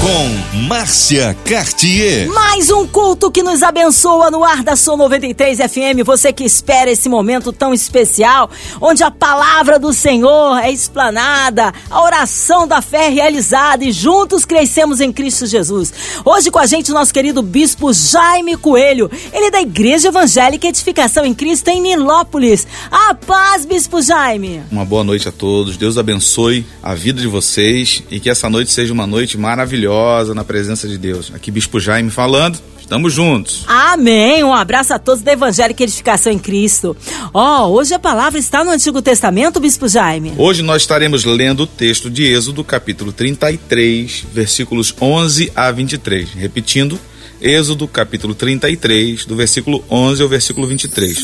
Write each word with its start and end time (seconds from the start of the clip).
com 0.00 0.60
Márcia 0.66 1.36
Cartier. 1.44 2.26
Mais 2.30 2.70
um 2.70 2.86
culto 2.86 3.30
que 3.30 3.42
nos 3.42 3.62
abençoa 3.62 4.30
no 4.30 4.42
ar 4.42 4.62
da 4.62 4.74
Som 4.74 4.96
93 4.96 5.58
FM. 5.58 6.06
Você 6.06 6.32
que 6.32 6.42
espera 6.42 6.90
esse 6.90 7.06
momento 7.06 7.52
tão 7.52 7.74
especial, 7.74 8.50
onde 8.80 9.02
a 9.02 9.10
palavra 9.10 9.78
do 9.78 9.92
Senhor 9.92 10.56
é 10.56 10.70
explanada, 10.70 11.74
a 11.90 12.02
oração 12.02 12.66
da 12.66 12.80
fé 12.80 13.08
é 13.08 13.10
realizada 13.10 13.84
e 13.84 13.92
juntos 13.92 14.46
crescemos 14.46 15.02
em 15.02 15.12
Cristo 15.12 15.44
Jesus. 15.44 15.92
Hoje 16.24 16.50
com 16.50 16.58
a 16.58 16.64
gente 16.64 16.90
o 16.90 16.94
nosso 16.94 17.12
querido 17.12 17.42
bispo 17.42 17.92
Jaime 17.92 18.56
Coelho, 18.56 19.10
ele 19.34 19.46
é 19.46 19.50
da 19.50 19.60
Igreja 19.60 20.08
Evangélica 20.08 20.66
Edificação 20.66 21.26
em 21.26 21.34
Cristo 21.34 21.68
em 21.68 21.78
Nilópolis. 21.78 22.66
A 22.90 23.12
paz, 23.12 23.66
bispo 23.66 24.00
Jaime. 24.00 24.62
Uma 24.72 24.86
boa 24.86 25.04
noite 25.04 25.28
a 25.28 25.32
todos. 25.32 25.76
Deus 25.76 25.98
abençoe 25.98 26.64
a 26.82 26.94
vida 26.94 27.20
de 27.20 27.26
vocês 27.26 28.02
e 28.10 28.18
que 28.18 28.30
essa 28.30 28.48
noite 28.48 28.72
seja 28.72 28.94
uma 28.94 29.06
noite 29.06 29.36
maravilhosa 29.36 29.89
maravilhosa 29.90 30.34
na 30.34 30.44
presença 30.44 30.88
de 30.88 30.96
Deus. 30.96 31.32
Aqui 31.34 31.50
Bispo 31.50 31.80
Jaime 31.80 32.10
falando. 32.10 32.58
Estamos 32.80 33.12
juntos. 33.12 33.64
Amém. 33.68 34.42
Um 34.42 34.52
abraço 34.52 34.92
a 34.92 34.98
todos 34.98 35.22
da 35.22 35.32
Evangélica 35.32 35.84
Edificação 35.84 36.32
em 36.32 36.38
Cristo. 36.38 36.96
Ó, 37.32 37.66
oh, 37.66 37.74
hoje 37.74 37.94
a 37.94 38.00
palavra 38.00 38.38
está 38.38 38.64
no 38.64 38.72
Antigo 38.72 39.00
Testamento, 39.00 39.60
Bispo 39.60 39.86
Jaime. 39.86 40.32
Hoje 40.36 40.62
nós 40.62 40.82
estaremos 40.82 41.24
lendo 41.24 41.60
o 41.60 41.66
texto 41.68 42.10
de 42.10 42.24
Êxodo, 42.24 42.64
capítulo 42.64 43.12
33, 43.12 44.26
versículos 44.32 44.92
11 45.00 45.52
a 45.54 45.70
23. 45.70 46.30
Repetindo, 46.30 46.98
Êxodo, 47.40 47.86
capítulo 47.86 48.34
33, 48.34 49.24
do 49.24 49.36
versículo 49.36 49.84
11 49.88 50.22
ao 50.22 50.28
versículo 50.28 50.66
23. 50.66 51.22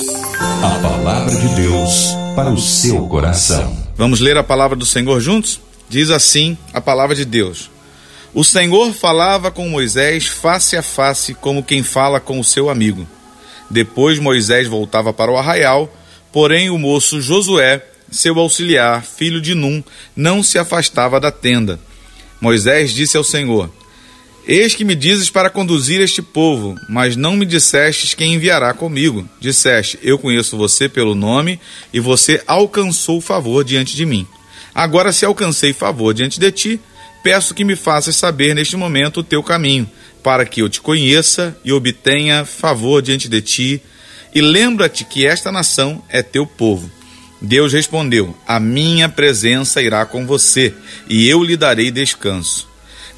A 0.62 0.70
palavra 0.80 1.34
de 1.34 1.48
Deus 1.56 2.14
para 2.36 2.52
o 2.52 2.58
seu 2.58 3.08
coração. 3.08 3.76
Vamos 3.96 4.20
ler 4.20 4.36
a 4.36 4.44
palavra 4.44 4.76
do 4.76 4.86
Senhor 4.86 5.20
juntos? 5.20 5.60
Diz 5.88 6.10
assim 6.10 6.56
a 6.72 6.80
palavra 6.80 7.16
de 7.16 7.24
Deus. 7.24 7.70
O 8.36 8.44
Senhor 8.44 8.92
falava 8.92 9.50
com 9.50 9.66
Moisés 9.66 10.26
face 10.26 10.76
a 10.76 10.82
face, 10.82 11.32
como 11.32 11.62
quem 11.62 11.82
fala 11.82 12.20
com 12.20 12.38
o 12.38 12.44
seu 12.44 12.68
amigo. 12.68 13.08
Depois 13.70 14.18
Moisés 14.18 14.68
voltava 14.68 15.10
para 15.10 15.32
o 15.32 15.38
arraial, 15.38 15.90
porém 16.30 16.68
o 16.68 16.76
moço 16.76 17.18
Josué, 17.18 17.82
seu 18.10 18.38
auxiliar, 18.38 19.02
filho 19.02 19.40
de 19.40 19.54
Num, 19.54 19.82
não 20.14 20.42
se 20.42 20.58
afastava 20.58 21.18
da 21.18 21.30
tenda. 21.30 21.80
Moisés 22.38 22.92
disse 22.92 23.16
ao 23.16 23.24
Senhor: 23.24 23.70
Eis 24.46 24.74
que 24.74 24.84
me 24.84 24.94
dizes 24.94 25.30
para 25.30 25.48
conduzir 25.48 26.02
este 26.02 26.20
povo, 26.20 26.74
mas 26.90 27.16
não 27.16 27.38
me 27.38 27.46
dissestes 27.46 28.12
quem 28.12 28.34
enviará 28.34 28.74
comigo. 28.74 29.26
Disseste: 29.40 29.98
Eu 30.02 30.18
conheço 30.18 30.58
você 30.58 30.90
pelo 30.90 31.14
nome, 31.14 31.58
e 31.90 31.98
você 32.00 32.42
alcançou 32.46 33.18
favor 33.18 33.64
diante 33.64 33.96
de 33.96 34.04
mim. 34.04 34.26
Agora, 34.74 35.10
se 35.10 35.24
alcancei 35.24 35.72
favor 35.72 36.12
diante 36.12 36.38
de 36.38 36.52
ti, 36.52 36.80
peço 37.26 37.54
que 37.54 37.64
me 37.64 37.74
faças 37.74 38.14
saber 38.14 38.54
neste 38.54 38.76
momento 38.76 39.18
o 39.18 39.24
teu 39.24 39.42
caminho, 39.42 39.90
para 40.22 40.46
que 40.46 40.62
eu 40.62 40.68
te 40.68 40.80
conheça 40.80 41.58
e 41.64 41.72
obtenha 41.72 42.44
favor 42.44 43.02
diante 43.02 43.28
de 43.28 43.42
ti. 43.42 43.82
E 44.32 44.40
lembra-te 44.40 45.04
que 45.04 45.26
esta 45.26 45.50
nação 45.50 46.00
é 46.08 46.22
teu 46.22 46.46
povo. 46.46 46.88
Deus 47.42 47.72
respondeu: 47.72 48.32
A 48.46 48.60
minha 48.60 49.08
presença 49.08 49.82
irá 49.82 50.06
com 50.06 50.24
você, 50.24 50.72
e 51.08 51.28
eu 51.28 51.42
lhe 51.42 51.56
darei 51.56 51.90
descanso. 51.90 52.68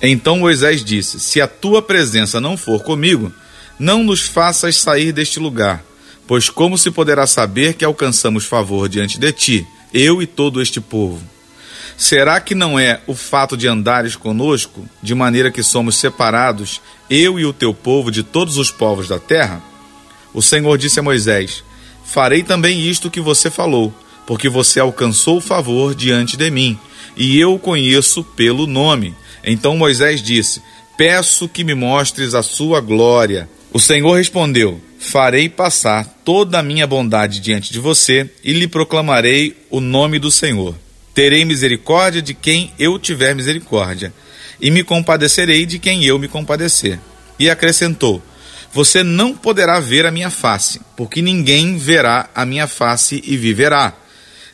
Então 0.01 0.39
Moisés 0.39 0.83
disse: 0.83 1.21
Se 1.21 1.39
a 1.39 1.47
tua 1.47 1.83
presença 1.83 2.41
não 2.41 2.57
for 2.57 2.83
comigo, 2.83 3.31
não 3.79 4.03
nos 4.03 4.23
faças 4.23 4.77
sair 4.77 5.13
deste 5.13 5.39
lugar, 5.39 5.85
pois 6.27 6.49
como 6.49 6.79
se 6.79 6.91
poderá 6.91 7.27
saber 7.27 7.75
que 7.75 7.85
alcançamos 7.85 8.47
favor 8.47 8.89
diante 8.89 9.19
de 9.19 9.31
ti, 9.33 9.67
eu 9.93 10.23
e 10.23 10.27
todo 10.27 10.63
este 10.63 10.81
povo? 10.81 11.23
Será 11.99 12.41
que 12.41 12.55
não 12.55 12.79
é 12.79 13.01
o 13.09 13.15
fato 13.15 13.57
de 13.57 13.67
andares 13.67 14.15
conosco, 14.15 14.89
de 15.03 15.17
maneira 15.17 15.51
que 15.51 15.65
somos 15.65 15.97
separados, 15.97 16.81
eu 17.11 17.41
e 17.41 17.45
o 17.45 17.53
teu 17.53 17.75
povo, 17.75 18.13
de 18.13 18.23
todos 18.23 18.57
os 18.57 18.71
povos 18.71 19.09
da 19.09 19.19
terra? 19.19 19.61
O 20.33 20.41
Senhor 20.41 20.79
disse 20.79 21.01
a 21.01 21.03
Moisés: 21.03 21.65
Farei 22.05 22.45
também 22.45 22.89
isto 22.89 23.11
que 23.11 23.21
você 23.21 23.51
falou, 23.51 23.93
porque 24.25 24.49
você 24.49 24.79
alcançou 24.79 25.39
o 25.39 25.41
favor 25.41 25.93
diante 25.93 26.37
de 26.37 26.49
mim, 26.53 26.79
e 27.17 27.37
eu 27.37 27.55
o 27.55 27.59
conheço 27.59 28.23
pelo 28.23 28.69
nome. 28.69 29.13
Então 29.43 29.77
Moisés 29.77 30.23
disse: 30.23 30.63
Peço 30.97 31.49
que 31.49 31.65
me 31.65 31.75
mostres 31.75 32.33
a 32.33 32.45
sua 32.45 32.81
glória. 32.81 33.51
O 33.73 33.81
Senhor 33.81 34.13
respondeu: 34.13 34.81
Farei 35.01 35.49
passar 35.49 36.07
toda 36.25 36.61
a 36.61 36.63
minha 36.63 36.87
bondade 36.87 37.41
diante 37.41 37.73
de 37.73 37.81
você 37.81 38.31
e 38.45 38.53
lhe 38.53 38.69
proclamarei 38.69 39.57
o 39.69 39.81
nome 39.81 40.21
do 40.21 40.31
Senhor. 40.31 40.77
Terei 41.19 41.45
misericórdia 41.45 42.23
de 42.23 42.33
quem 42.33 42.73
eu 42.79 42.97
tiver 42.97 43.35
misericórdia, 43.35 44.15
e 44.61 44.71
me 44.71 44.85
compadecerei 44.85 45.67
de 45.67 45.77
quem 45.77 46.05
eu 46.05 46.17
me 46.17 46.29
compadecer. 46.29 47.01
E 47.41 47.51
acrescentou: 47.51 48.23
Você 48.73 49.03
não 49.03 49.35
poderá 49.35 49.81
ver 49.81 50.07
a 50.07 50.13
minha 50.13 50.31
face, 50.31 50.81
porque 50.97 51.21
ninguém 51.21 51.77
verá 51.77 52.31
a 52.33 52.47
minha 52.47 52.69
face 52.69 53.21
e 53.27 53.37
viverá. 53.37 53.95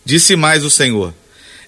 Disse 0.06 0.36
mais 0.36 0.64
o 0.64 0.70
Senhor: 0.70 1.12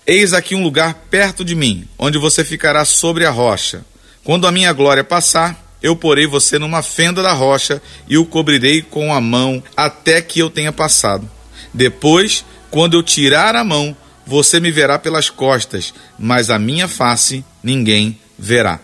Eis 0.06 0.32
aqui 0.32 0.54
um 0.54 0.62
lugar 0.62 0.94
perto 1.10 1.44
de 1.44 1.54
mim, 1.54 1.86
onde 1.98 2.16
você 2.16 2.42
ficará 2.42 2.82
sobre 2.86 3.26
a 3.26 3.30
rocha. 3.30 3.84
Quando 4.24 4.46
a 4.46 4.50
minha 4.50 4.72
glória 4.72 5.04
passar, 5.04 5.76
eu 5.82 5.94
porei 5.94 6.26
você 6.26 6.58
numa 6.58 6.80
fenda 6.80 7.22
da 7.22 7.34
rocha 7.34 7.82
e 8.08 8.16
o 8.16 8.24
cobrirei 8.24 8.80
com 8.80 9.12
a 9.12 9.20
mão 9.20 9.62
até 9.76 10.22
que 10.22 10.40
eu 10.40 10.48
tenha 10.48 10.72
passado. 10.72 11.30
Depois, 11.74 12.46
quando 12.70 12.96
eu 12.96 13.02
tirar 13.02 13.54
a 13.54 13.62
mão, 13.62 13.94
você 14.26 14.58
me 14.58 14.72
verá 14.72 14.98
pelas 14.98 15.30
costas, 15.30 15.94
mas 16.18 16.50
a 16.50 16.58
minha 16.58 16.88
face 16.88 17.44
ninguém 17.62 18.18
verá. 18.36 18.80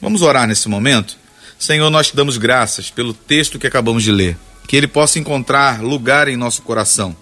Vamos 0.00 0.20
orar 0.20 0.48
nesse 0.48 0.68
momento? 0.68 1.16
Senhor, 1.58 1.90
nós 1.90 2.08
te 2.08 2.16
damos 2.16 2.36
graças 2.36 2.90
pelo 2.90 3.14
texto 3.14 3.58
que 3.58 3.66
acabamos 3.66 4.02
de 4.02 4.10
ler. 4.10 4.36
Que 4.66 4.76
ele 4.76 4.88
possa 4.88 5.18
encontrar 5.18 5.80
lugar 5.82 6.26
em 6.26 6.36
nosso 6.36 6.62
coração. 6.62 7.14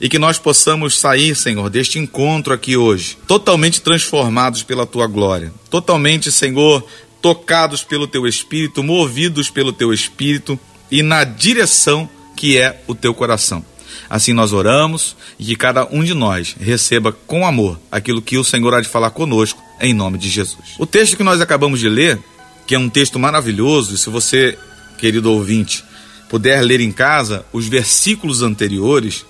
E 0.00 0.08
que 0.08 0.18
nós 0.18 0.38
possamos 0.38 0.98
sair, 0.98 1.34
Senhor, 1.34 1.70
deste 1.70 1.98
encontro 1.98 2.52
aqui 2.52 2.76
hoje, 2.76 3.16
totalmente 3.26 3.80
transformados 3.80 4.62
pela 4.62 4.86
tua 4.86 5.06
glória. 5.06 5.52
Totalmente, 5.70 6.30
Senhor, 6.30 6.86
tocados 7.22 7.82
pelo 7.82 8.06
teu 8.06 8.26
espírito, 8.26 8.84
movidos 8.84 9.48
pelo 9.48 9.72
teu 9.72 9.92
espírito 9.92 10.60
e 10.90 11.02
na 11.02 11.24
direção 11.24 12.08
que 12.36 12.58
é 12.58 12.82
o 12.86 12.94
teu 12.94 13.14
coração. 13.14 13.64
Assim 14.08 14.32
nós 14.32 14.52
oramos 14.52 15.16
e 15.38 15.44
que 15.44 15.56
cada 15.56 15.86
um 15.90 16.02
de 16.02 16.14
nós 16.14 16.54
receba 16.58 17.12
com 17.12 17.46
amor 17.46 17.78
aquilo 17.90 18.22
que 18.22 18.38
o 18.38 18.44
Senhor 18.44 18.74
há 18.74 18.80
de 18.80 18.88
falar 18.88 19.10
conosco, 19.10 19.62
em 19.80 19.92
nome 19.92 20.18
de 20.18 20.28
Jesus. 20.28 20.74
O 20.78 20.86
texto 20.86 21.16
que 21.16 21.24
nós 21.24 21.40
acabamos 21.40 21.80
de 21.80 21.88
ler, 21.88 22.18
que 22.66 22.74
é 22.74 22.78
um 22.78 22.88
texto 22.88 23.18
maravilhoso, 23.18 23.94
e 23.94 23.98
se 23.98 24.08
você, 24.10 24.58
querido 24.98 25.32
ouvinte, 25.32 25.84
puder 26.28 26.62
ler 26.62 26.80
em 26.80 26.92
casa 26.92 27.44
os 27.52 27.66
versículos 27.66 28.42
anteriores, 28.42 29.24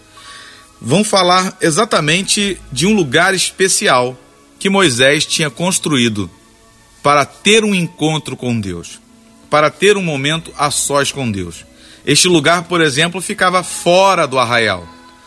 vão 0.80 1.02
falar 1.02 1.56
exatamente 1.60 2.60
de 2.70 2.86
um 2.86 2.94
lugar 2.94 3.34
especial 3.34 4.18
que 4.58 4.70
Moisés 4.70 5.24
tinha 5.26 5.50
construído 5.50 6.30
para 7.02 7.24
ter 7.24 7.64
um 7.64 7.74
encontro 7.74 8.36
com 8.36 8.58
Deus, 8.58 9.00
para 9.48 9.70
ter 9.70 9.96
um 9.96 10.02
momento 10.02 10.52
a 10.58 10.70
sós 10.70 11.12
com 11.12 11.30
Deus. 11.30 11.64
Este 12.06 12.28
lugar, 12.28 12.62
por 12.62 12.80
exemplo, 12.80 13.20
ficava 13.20 13.64
fora 13.64 14.26
do 14.26 14.38
arraial. 14.38 14.86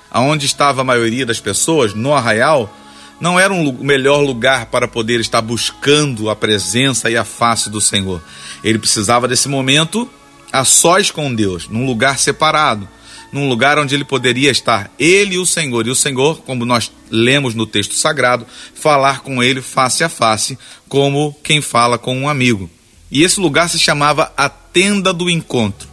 Aonde 0.09 0.45
estava 0.45 0.79
a 0.79 0.85
maioria 0.85 1.25
das 1.25 1.41
pessoas, 1.41 1.94
no 1.94 2.13
arraial, 2.13 2.73
não 3.19 3.38
era 3.38 3.53
um 3.53 3.73
melhor 3.84 4.22
lugar 4.22 4.67
para 4.67 4.88
poder 4.88 5.19
estar 5.19 5.41
buscando 5.41 6.29
a 6.29 6.35
presença 6.38 7.09
e 7.09 7.17
a 7.17 7.25
face 7.25 7.69
do 7.69 7.81
Senhor. 7.81 8.23
Ele 8.63 8.79
precisava 8.79 9.28
desse 9.28 9.50
momento 9.50 10.09
a 10.53 10.63
sós 10.63 11.12
com 11.12 11.35
Deus, 11.35 11.67
num 11.67 11.85
lugar 11.85 12.17
separado, 12.17 12.87
num 13.29 13.49
lugar 13.49 13.78
onde 13.78 13.93
ele 13.93 14.05
poderia 14.05 14.49
estar 14.49 14.90
ele 14.97 15.35
e 15.35 15.37
o 15.37 15.46
Senhor. 15.46 15.85
E 15.85 15.90
o 15.90 15.96
Senhor, 15.96 16.41
como 16.43 16.64
nós 16.64 16.90
lemos 17.11 17.53
no 17.53 17.67
texto 17.67 17.93
sagrado, 17.93 18.47
falar 18.73 19.20
com 19.20 19.43
ele 19.43 19.61
face 19.61 20.02
a 20.02 20.08
face, 20.08 20.58
como 20.87 21.35
quem 21.43 21.61
fala 21.61 21.97
com 21.97 22.17
um 22.17 22.29
amigo. 22.29 22.70
E 23.11 23.22
esse 23.22 23.37
lugar 23.41 23.70
se 23.70 23.78
chamava 23.78 24.31
a 24.37 24.47
tenda 24.47 25.11
do 25.11 25.29
encontro. 25.29 25.89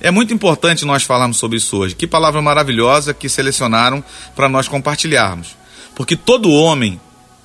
É 0.00 0.10
muito 0.10 0.32
importante 0.32 0.86
nós 0.86 1.02
falarmos 1.02 1.36
sobre 1.36 1.58
isso 1.58 1.76
hoje. 1.76 1.94
Que 1.94 2.06
palavra 2.06 2.40
maravilhosa 2.40 3.12
que 3.12 3.28
selecionaram 3.28 4.02
para 4.34 4.48
nós 4.48 4.66
compartilharmos. 4.66 5.48
Porque 5.94 6.16
todo 6.16 6.50
homem 6.50 6.98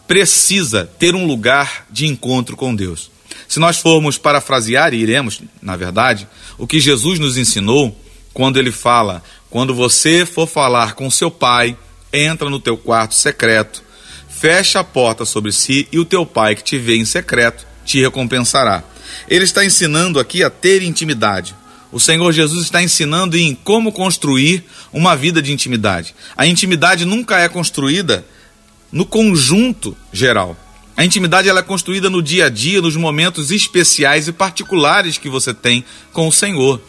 precisa 0.07 0.89
ter 0.97 1.15
um 1.15 1.27
lugar 1.27 1.85
de 1.89 2.07
encontro 2.07 2.55
com 2.55 2.73
Deus. 2.73 3.11
Se 3.47 3.59
nós 3.59 3.77
formos 3.79 4.17
parafrasear, 4.17 4.93
e 4.93 4.97
iremos, 4.97 5.41
na 5.61 5.75
verdade, 5.75 6.27
o 6.57 6.65
que 6.65 6.79
Jesus 6.79 7.19
nos 7.19 7.37
ensinou 7.37 7.95
quando 8.33 8.57
ele 8.57 8.71
fala: 8.71 9.21
quando 9.49 9.75
você 9.75 10.25
for 10.25 10.47
falar 10.47 10.93
com 10.93 11.11
seu 11.11 11.29
pai, 11.29 11.77
entra 12.13 12.49
no 12.49 12.59
teu 12.59 12.77
quarto 12.77 13.15
secreto, 13.15 13.83
fecha 14.29 14.79
a 14.79 14.83
porta 14.83 15.25
sobre 15.25 15.51
si 15.51 15.87
e 15.91 15.99
o 15.99 16.05
teu 16.05 16.25
pai 16.25 16.55
que 16.55 16.63
te 16.63 16.77
vê 16.77 16.95
em 16.95 17.05
secreto 17.05 17.67
te 17.83 17.99
recompensará. 17.99 18.83
Ele 19.27 19.43
está 19.43 19.63
ensinando 19.65 20.19
aqui 20.19 20.43
a 20.43 20.49
ter 20.49 20.81
intimidade 20.81 21.53
o 21.91 21.99
Senhor 21.99 22.31
Jesus 22.31 22.63
está 22.63 22.81
ensinando 22.81 23.37
em 23.37 23.55
como 23.55 23.91
construir 23.91 24.63
uma 24.91 25.15
vida 25.15 25.41
de 25.41 25.51
intimidade. 25.51 26.15
A 26.35 26.45
intimidade 26.45 27.05
nunca 27.05 27.39
é 27.39 27.47
construída 27.47 28.25
no 28.91 29.05
conjunto 29.05 29.95
geral. 30.11 30.57
A 30.97 31.03
intimidade 31.03 31.49
ela 31.49 31.59
é 31.59 31.63
construída 31.63 32.09
no 32.09 32.21
dia 32.21 32.45
a 32.45 32.49
dia, 32.49 32.81
nos 32.81 32.95
momentos 32.95 33.51
especiais 33.51 34.27
e 34.27 34.31
particulares 34.31 35.17
que 35.17 35.29
você 35.29 35.53
tem 35.53 35.83
com 36.13 36.27
o 36.27 36.31
Senhor. 36.31 36.81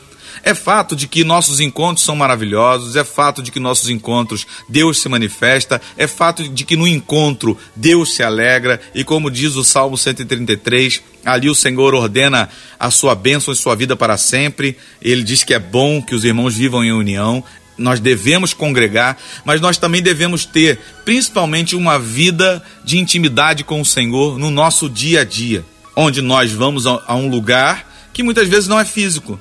É 0.46 0.54
fato 0.54 0.94
de 0.94 1.08
que 1.08 1.24
nossos 1.24 1.58
encontros 1.58 2.06
são 2.06 2.14
maravilhosos, 2.14 2.94
é 2.94 3.02
fato 3.02 3.42
de 3.42 3.50
que 3.50 3.58
nossos 3.58 3.90
encontros 3.90 4.46
Deus 4.68 5.00
se 5.00 5.08
manifesta, 5.08 5.82
é 5.98 6.06
fato 6.06 6.48
de 6.48 6.64
que 6.64 6.76
no 6.76 6.86
encontro 6.86 7.58
Deus 7.74 8.14
se 8.14 8.22
alegra, 8.22 8.80
e 8.94 9.02
como 9.02 9.28
diz 9.28 9.56
o 9.56 9.64
Salmo 9.64 9.98
133, 9.98 11.02
ali 11.24 11.50
o 11.50 11.54
Senhor 11.54 11.96
ordena 11.96 12.48
a 12.78 12.92
sua 12.92 13.16
bênção 13.16 13.52
e 13.52 13.56
sua 13.56 13.74
vida 13.74 13.96
para 13.96 14.16
sempre. 14.16 14.78
Ele 15.02 15.24
diz 15.24 15.42
que 15.42 15.52
é 15.52 15.58
bom 15.58 16.00
que 16.00 16.14
os 16.14 16.22
irmãos 16.22 16.54
vivam 16.54 16.84
em 16.84 16.92
união, 16.92 17.42
nós 17.76 17.98
devemos 17.98 18.54
congregar, 18.54 19.18
mas 19.44 19.60
nós 19.60 19.78
também 19.78 20.00
devemos 20.00 20.44
ter, 20.44 20.78
principalmente, 21.04 21.74
uma 21.74 21.98
vida 21.98 22.62
de 22.84 22.98
intimidade 22.98 23.64
com 23.64 23.80
o 23.80 23.84
Senhor 23.84 24.38
no 24.38 24.52
nosso 24.52 24.88
dia 24.88 25.22
a 25.22 25.24
dia, 25.24 25.64
onde 25.96 26.22
nós 26.22 26.52
vamos 26.52 26.86
a, 26.86 27.16
um 27.16 27.28
lugar 27.28 27.96
que 28.12 28.22
muitas 28.22 28.46
vezes 28.46 28.68
não 28.68 28.78
é 28.78 28.84
físico. 28.84 29.40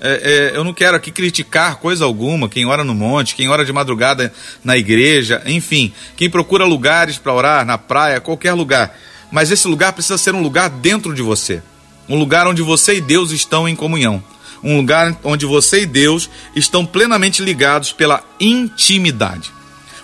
É, 0.00 0.52
é, 0.52 0.56
eu 0.56 0.62
não 0.62 0.74
quero 0.74 0.96
aqui 0.96 1.10
criticar 1.10 1.76
coisa 1.76 2.04
alguma, 2.04 2.48
quem 2.48 2.66
ora 2.66 2.84
no 2.84 2.94
monte, 2.94 3.34
quem 3.34 3.48
ora 3.48 3.64
de 3.64 3.72
madrugada 3.72 4.32
na 4.62 4.76
igreja, 4.76 5.42
enfim, 5.46 5.92
quem 6.16 6.28
procura 6.28 6.64
lugares 6.64 7.16
para 7.16 7.32
orar, 7.32 7.64
na 7.64 7.78
praia, 7.78 8.20
qualquer 8.20 8.52
lugar. 8.52 8.96
Mas 9.30 9.50
esse 9.50 9.66
lugar 9.66 9.92
precisa 9.92 10.18
ser 10.18 10.34
um 10.34 10.42
lugar 10.42 10.68
dentro 10.68 11.14
de 11.14 11.22
você, 11.22 11.62
um 12.08 12.18
lugar 12.18 12.46
onde 12.46 12.62
você 12.62 12.96
e 12.96 13.00
Deus 13.00 13.30
estão 13.30 13.68
em 13.68 13.74
comunhão 13.74 14.22
um 14.62 14.76
lugar 14.76 15.16
onde 15.22 15.46
você 15.46 15.82
e 15.82 15.86
Deus 15.86 16.28
estão 16.54 16.84
plenamente 16.84 17.42
ligados 17.42 17.92
pela 17.92 18.24
intimidade. 18.40 19.52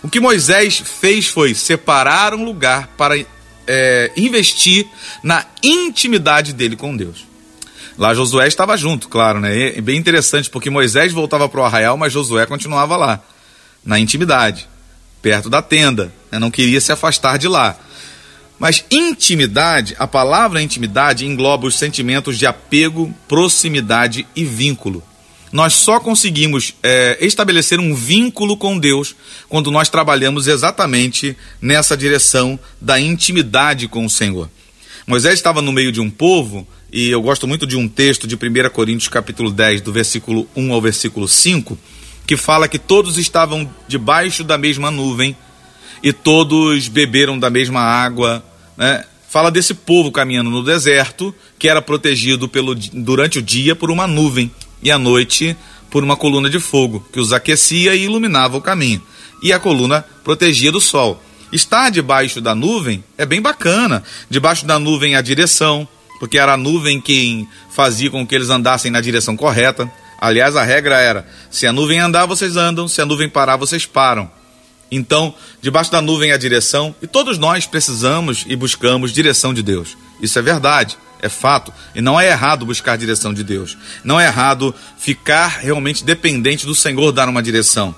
O 0.02 0.08
que 0.08 0.20
Moisés 0.20 0.78
fez 0.78 1.26
foi 1.26 1.54
separar 1.54 2.34
um 2.34 2.44
lugar 2.44 2.88
para 2.96 3.18
é, 3.66 4.12
investir 4.16 4.86
na 5.22 5.44
intimidade 5.62 6.52
dele 6.52 6.76
com 6.76 6.96
Deus. 6.96 7.31
Lá 7.98 8.14
Josué 8.14 8.48
estava 8.48 8.76
junto, 8.76 9.08
claro, 9.08 9.40
né? 9.40 9.76
É 9.76 9.80
bem 9.80 9.98
interessante 9.98 10.48
porque 10.48 10.70
Moisés 10.70 11.12
voltava 11.12 11.48
para 11.48 11.60
o 11.60 11.64
arraial, 11.64 11.96
mas 11.96 12.12
Josué 12.12 12.46
continuava 12.46 12.96
lá, 12.96 13.20
na 13.84 13.98
intimidade, 13.98 14.68
perto 15.20 15.50
da 15.50 15.60
tenda, 15.60 16.12
né? 16.30 16.38
não 16.38 16.50
queria 16.50 16.80
se 16.80 16.92
afastar 16.92 17.38
de 17.38 17.48
lá. 17.48 17.76
Mas 18.58 18.84
intimidade, 18.90 19.94
a 19.98 20.06
palavra 20.06 20.62
intimidade 20.62 21.26
engloba 21.26 21.66
os 21.66 21.76
sentimentos 21.76 22.38
de 22.38 22.46
apego, 22.46 23.12
proximidade 23.26 24.26
e 24.36 24.44
vínculo. 24.44 25.02
Nós 25.50 25.74
só 25.74 26.00
conseguimos 26.00 26.74
é, 26.82 27.18
estabelecer 27.20 27.78
um 27.78 27.94
vínculo 27.94 28.56
com 28.56 28.78
Deus 28.78 29.14
quando 29.48 29.70
nós 29.70 29.90
trabalhamos 29.90 30.46
exatamente 30.46 31.36
nessa 31.60 31.94
direção 31.94 32.58
da 32.80 32.98
intimidade 32.98 33.86
com 33.86 34.06
o 34.06 34.10
Senhor. 34.10 34.48
Moisés 35.06 35.34
estava 35.34 35.60
no 35.60 35.72
meio 35.72 35.90
de 35.90 36.00
um 36.00 36.08
povo, 36.08 36.66
e 36.92 37.10
eu 37.10 37.20
gosto 37.20 37.48
muito 37.48 37.66
de 37.66 37.76
um 37.76 37.88
texto 37.88 38.26
de 38.26 38.36
1 38.36 38.70
Coríntios 38.70 39.08
capítulo 39.08 39.50
10, 39.50 39.80
do 39.80 39.92
versículo 39.92 40.46
1 40.54 40.72
ao 40.72 40.80
versículo 40.80 41.26
5, 41.26 41.76
que 42.26 42.36
fala 42.36 42.68
que 42.68 42.78
todos 42.78 43.18
estavam 43.18 43.68
debaixo 43.88 44.44
da 44.44 44.56
mesma 44.56 44.90
nuvem 44.90 45.36
e 46.02 46.12
todos 46.12 46.86
beberam 46.86 47.38
da 47.38 47.50
mesma 47.50 47.80
água, 47.80 48.44
né? 48.76 49.04
Fala 49.28 49.50
desse 49.50 49.72
povo 49.72 50.12
caminhando 50.12 50.50
no 50.50 50.62
deserto, 50.62 51.34
que 51.58 51.66
era 51.66 51.80
protegido 51.80 52.46
pelo, 52.46 52.74
durante 52.74 53.38
o 53.38 53.42
dia 53.42 53.74
por 53.74 53.90
uma 53.90 54.06
nuvem 54.06 54.50
e 54.82 54.90
à 54.90 54.98
noite 54.98 55.56
por 55.90 56.04
uma 56.04 56.16
coluna 56.16 56.50
de 56.50 56.60
fogo, 56.60 57.06
que 57.10 57.18
os 57.18 57.32
aquecia 57.32 57.94
e 57.94 58.04
iluminava 58.04 58.58
o 58.58 58.60
caminho. 58.60 59.02
E 59.42 59.50
a 59.50 59.58
coluna 59.58 60.04
protegia 60.22 60.70
do 60.70 60.82
sol. 60.82 61.21
Estar 61.52 61.90
debaixo 61.90 62.40
da 62.40 62.54
nuvem 62.54 63.04
é 63.18 63.26
bem 63.26 63.40
bacana. 63.42 64.02
Debaixo 64.30 64.64
da 64.64 64.78
nuvem 64.78 65.14
a 65.14 65.20
direção, 65.20 65.86
porque 66.18 66.38
era 66.38 66.54
a 66.54 66.56
nuvem 66.56 67.00
quem 67.00 67.46
fazia 67.70 68.10
com 68.10 68.26
que 68.26 68.34
eles 68.34 68.48
andassem 68.48 68.90
na 68.90 69.00
direção 69.00 69.36
correta. 69.36 69.90
Aliás, 70.20 70.56
a 70.56 70.62
regra 70.62 70.98
era: 70.98 71.26
se 71.50 71.66
a 71.66 71.72
nuvem 71.72 72.00
andar, 72.00 72.26
vocês 72.26 72.56
andam, 72.56 72.88
se 72.88 73.02
a 73.02 73.06
nuvem 73.06 73.28
parar, 73.28 73.56
vocês 73.56 73.84
param. 73.84 74.30
Então, 74.90 75.34
debaixo 75.60 75.90
da 75.90 76.02
nuvem 76.02 76.32
a 76.32 76.36
direção, 76.36 76.94
e 77.02 77.06
todos 77.06 77.38
nós 77.38 77.66
precisamos 77.66 78.44
e 78.46 78.54
buscamos 78.54 79.12
direção 79.12 79.52
de 79.52 79.62
Deus. 79.62 79.96
Isso 80.20 80.38
é 80.38 80.42
verdade, 80.42 80.98
é 81.20 81.28
fato, 81.28 81.72
e 81.94 82.00
não 82.00 82.20
é 82.20 82.28
errado 82.28 82.66
buscar 82.66 82.96
direção 82.96 83.32
de 83.32 83.42
Deus. 83.42 83.76
Não 84.04 84.20
é 84.20 84.26
errado 84.26 84.74
ficar 84.98 85.60
realmente 85.60 86.04
dependente 86.04 86.66
do 86.66 86.74
Senhor 86.74 87.10
dar 87.10 87.28
uma 87.28 87.42
direção. 87.42 87.94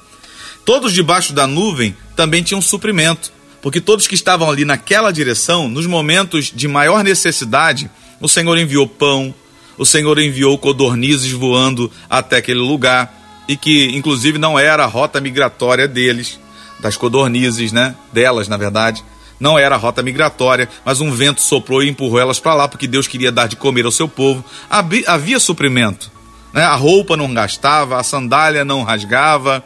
Todos 0.65 0.93
debaixo 0.93 1.33
da 1.33 1.47
nuvem 1.47 1.97
também 2.17 2.43
tinham 2.43 2.63
suprimento, 2.63 3.33
porque 3.65 3.81
todos 3.81 4.07
que 4.07 4.15
estavam 4.15 4.51
ali 4.51 4.63
naquela 4.63 5.11
direção, 5.11 5.71
nos 5.71 5.87
momentos 5.87 6.53
de 6.55 6.69
maior 6.69 7.03
necessidade, 7.03 7.91
o 8.21 8.29
Senhor 8.29 8.59
enviou 8.59 8.87
pão, 8.87 9.35
o 9.79 9.87
Senhor 9.87 10.19
enviou 10.19 10.59
codornizes 10.59 11.33
voando 11.33 11.91
até 12.11 12.37
aquele 12.37 12.59
lugar, 12.59 13.43
e 13.49 13.57
que 13.57 13.87
inclusive 13.97 14.37
não 14.37 14.59
era 14.59 14.85
a 14.85 14.87
rota 14.87 15.19
migratória 15.19 15.89
deles 15.89 16.39
das 16.79 16.99
codornizes, 16.99 17.73
né? 17.73 17.95
Delas, 18.13 18.49
na 18.49 18.59
verdade. 18.59 19.03
Não 19.41 19.59
era 19.59 19.77
a 19.77 19.79
rota 19.79 20.03
migratória, 20.03 20.69
mas 20.85 21.01
um 21.01 21.11
vento 21.11 21.41
soprou 21.41 21.83
e 21.83 21.89
empurrou 21.89 22.21
elas 22.21 22.39
para 22.39 22.53
lá 22.53 22.69
porque 22.69 22.87
Deus 22.87 23.07
queria 23.07 23.33
dar 23.33 23.49
de 23.49 23.57
comer 23.57 23.87
ao 23.87 23.91
seu 23.91 24.07
povo. 24.07 24.45
Havia 24.69 25.41
suprimento. 25.41 26.13
Né? 26.53 26.63
A 26.63 26.75
roupa 26.75 27.17
não 27.17 27.33
gastava, 27.33 27.99
a 27.99 28.03
sandália 28.03 28.63
não 28.63 28.83
rasgava, 28.83 29.65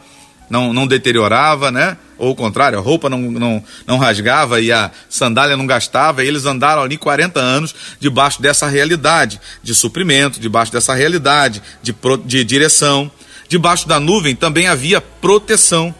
não, 0.49 0.71
não 0.71 0.87
deteriorava, 0.87 1.69
né? 1.69 1.97
Ou 2.19 2.31
o 2.31 2.35
contrário, 2.35 2.77
a 2.77 2.81
roupa 2.81 3.09
não, 3.09 3.19
não, 3.19 3.63
não 3.87 3.97
rasgava 3.97 4.59
e 4.61 4.71
a 4.71 4.91
sandália 5.09 5.57
não 5.57 5.65
gastava. 5.65 6.23
E 6.23 6.27
eles 6.27 6.45
andaram 6.45 6.83
ali 6.83 6.97
40 6.97 7.39
anos 7.39 7.73
debaixo 7.99 8.41
dessa 8.41 8.67
realidade 8.67 9.39
de 9.63 9.73
suprimento, 9.73 10.39
debaixo 10.39 10.71
dessa 10.71 10.93
realidade 10.93 11.63
de, 11.81 11.95
de 12.25 12.43
direção. 12.43 13.09
Debaixo 13.47 13.87
da 13.87 13.99
nuvem 13.99 14.35
também 14.35 14.67
havia 14.67 15.01
proteção. 15.01 15.95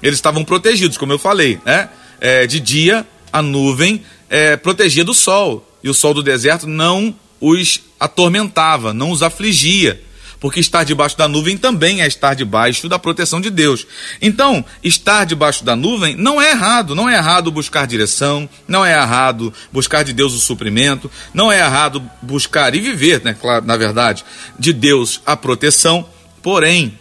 Eles 0.00 0.16
estavam 0.18 0.44
protegidos, 0.44 0.96
como 0.96 1.12
eu 1.12 1.18
falei, 1.18 1.60
né? 1.64 1.88
É, 2.20 2.46
de 2.46 2.60
dia, 2.60 3.06
a 3.32 3.42
nuvem 3.42 4.02
é, 4.30 4.56
protegia 4.56 5.04
do 5.04 5.12
sol, 5.12 5.68
e 5.82 5.88
o 5.88 5.94
sol 5.94 6.14
do 6.14 6.22
deserto 6.22 6.66
não 6.66 7.14
os 7.40 7.80
atormentava, 8.00 8.94
não 8.94 9.10
os 9.10 9.22
afligia, 9.22 10.00
porque 10.44 10.60
estar 10.60 10.84
debaixo 10.84 11.16
da 11.16 11.26
nuvem 11.26 11.56
também 11.56 12.02
é 12.02 12.06
estar 12.06 12.34
debaixo 12.34 12.86
da 12.86 12.98
proteção 12.98 13.40
de 13.40 13.48
Deus. 13.48 13.86
Então, 14.20 14.62
estar 14.82 15.24
debaixo 15.24 15.64
da 15.64 15.74
nuvem 15.74 16.16
não 16.16 16.38
é 16.38 16.50
errado, 16.50 16.94
não 16.94 17.08
é 17.08 17.16
errado 17.16 17.50
buscar 17.50 17.86
direção, 17.86 18.46
não 18.68 18.84
é 18.84 18.92
errado 18.92 19.54
buscar 19.72 20.02
de 20.02 20.12
Deus 20.12 20.34
o 20.34 20.38
suprimento, 20.38 21.10
não 21.32 21.50
é 21.50 21.60
errado 21.60 22.02
buscar 22.20 22.74
e 22.74 22.80
viver, 22.80 23.22
né, 23.24 23.32
claro, 23.32 23.64
na 23.64 23.74
verdade, 23.74 24.22
de 24.58 24.74
Deus 24.74 25.22
a 25.24 25.34
proteção, 25.34 26.06
porém, 26.42 26.98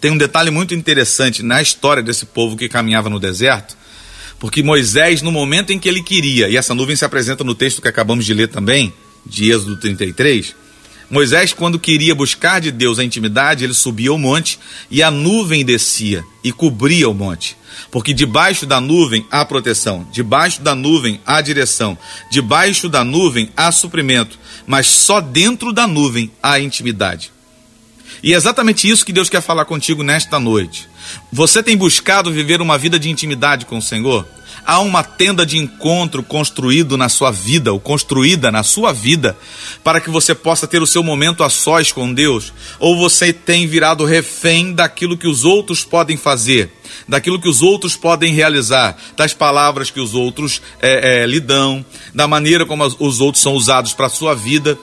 tem 0.00 0.10
um 0.10 0.16
detalhe 0.16 0.50
muito 0.50 0.74
interessante 0.74 1.42
na 1.42 1.60
história 1.60 2.02
desse 2.02 2.24
povo 2.24 2.56
que 2.56 2.70
caminhava 2.70 3.10
no 3.10 3.20
deserto, 3.20 3.76
porque 4.38 4.62
Moisés, 4.62 5.20
no 5.20 5.30
momento 5.30 5.74
em 5.74 5.78
que 5.78 5.90
ele 5.90 6.02
queria, 6.02 6.48
e 6.48 6.56
essa 6.56 6.74
nuvem 6.74 6.96
se 6.96 7.04
apresenta 7.04 7.44
no 7.44 7.54
texto 7.54 7.82
que 7.82 7.88
acabamos 7.88 8.24
de 8.24 8.32
ler 8.32 8.48
também, 8.48 8.94
de 9.26 9.52
Êxodo 9.52 9.76
33, 9.76 10.61
Moisés, 11.12 11.52
quando 11.52 11.78
queria 11.78 12.14
buscar 12.14 12.58
de 12.58 12.70
Deus 12.70 12.98
a 12.98 13.04
intimidade, 13.04 13.62
ele 13.62 13.74
subia 13.74 14.08
ao 14.08 14.16
monte 14.16 14.58
e 14.90 15.02
a 15.02 15.10
nuvem 15.10 15.62
descia 15.62 16.24
e 16.42 16.50
cobria 16.50 17.06
o 17.06 17.12
monte. 17.12 17.54
Porque 17.90 18.14
debaixo 18.14 18.64
da 18.64 18.80
nuvem 18.80 19.26
há 19.30 19.44
proteção, 19.44 20.08
debaixo 20.10 20.62
da 20.62 20.74
nuvem 20.74 21.20
há 21.26 21.42
direção, 21.42 21.98
debaixo 22.30 22.88
da 22.88 23.04
nuvem 23.04 23.50
há 23.54 23.70
suprimento, 23.70 24.38
mas 24.66 24.86
só 24.86 25.20
dentro 25.20 25.70
da 25.70 25.86
nuvem 25.86 26.32
há 26.42 26.58
intimidade. 26.58 27.30
E 28.22 28.32
é 28.32 28.36
exatamente 28.36 28.88
isso 28.88 29.04
que 29.04 29.12
Deus 29.12 29.28
quer 29.28 29.42
falar 29.42 29.66
contigo 29.66 30.02
nesta 30.02 30.40
noite. 30.40 30.88
Você 31.30 31.62
tem 31.62 31.76
buscado 31.76 32.32
viver 32.32 32.62
uma 32.62 32.78
vida 32.78 32.98
de 32.98 33.10
intimidade 33.10 33.66
com 33.66 33.76
o 33.76 33.82
Senhor? 33.82 34.26
Há 34.64 34.78
uma 34.78 35.02
tenda 35.02 35.44
de 35.44 35.58
encontro 35.58 36.22
construído 36.22 36.96
na 36.96 37.08
sua 37.08 37.32
vida, 37.32 37.72
ou 37.72 37.80
construída 37.80 38.50
na 38.50 38.62
sua 38.62 38.92
vida, 38.92 39.36
para 39.82 40.00
que 40.00 40.08
você 40.08 40.34
possa 40.34 40.68
ter 40.68 40.80
o 40.80 40.86
seu 40.86 41.02
momento 41.02 41.42
a 41.42 41.50
sós 41.50 41.90
com 41.90 42.12
Deus? 42.12 42.52
Ou 42.78 42.96
você 42.96 43.32
tem 43.32 43.66
virado 43.66 44.04
refém 44.04 44.72
daquilo 44.72 45.18
que 45.18 45.26
os 45.26 45.44
outros 45.44 45.82
podem 45.82 46.16
fazer, 46.16 46.70
daquilo 47.08 47.40
que 47.40 47.48
os 47.48 47.60
outros 47.60 47.96
podem 47.96 48.32
realizar, 48.32 48.96
das 49.16 49.34
palavras 49.34 49.90
que 49.90 50.00
os 50.00 50.14
outros 50.14 50.62
é, 50.80 51.22
é, 51.22 51.26
lhe 51.26 51.40
dão, 51.40 51.84
da 52.14 52.28
maneira 52.28 52.64
como 52.64 52.84
os 53.00 53.20
outros 53.20 53.42
são 53.42 53.54
usados 53.54 53.92
para 53.92 54.06
a 54.06 54.10
sua 54.10 54.34
vida? 54.34 54.78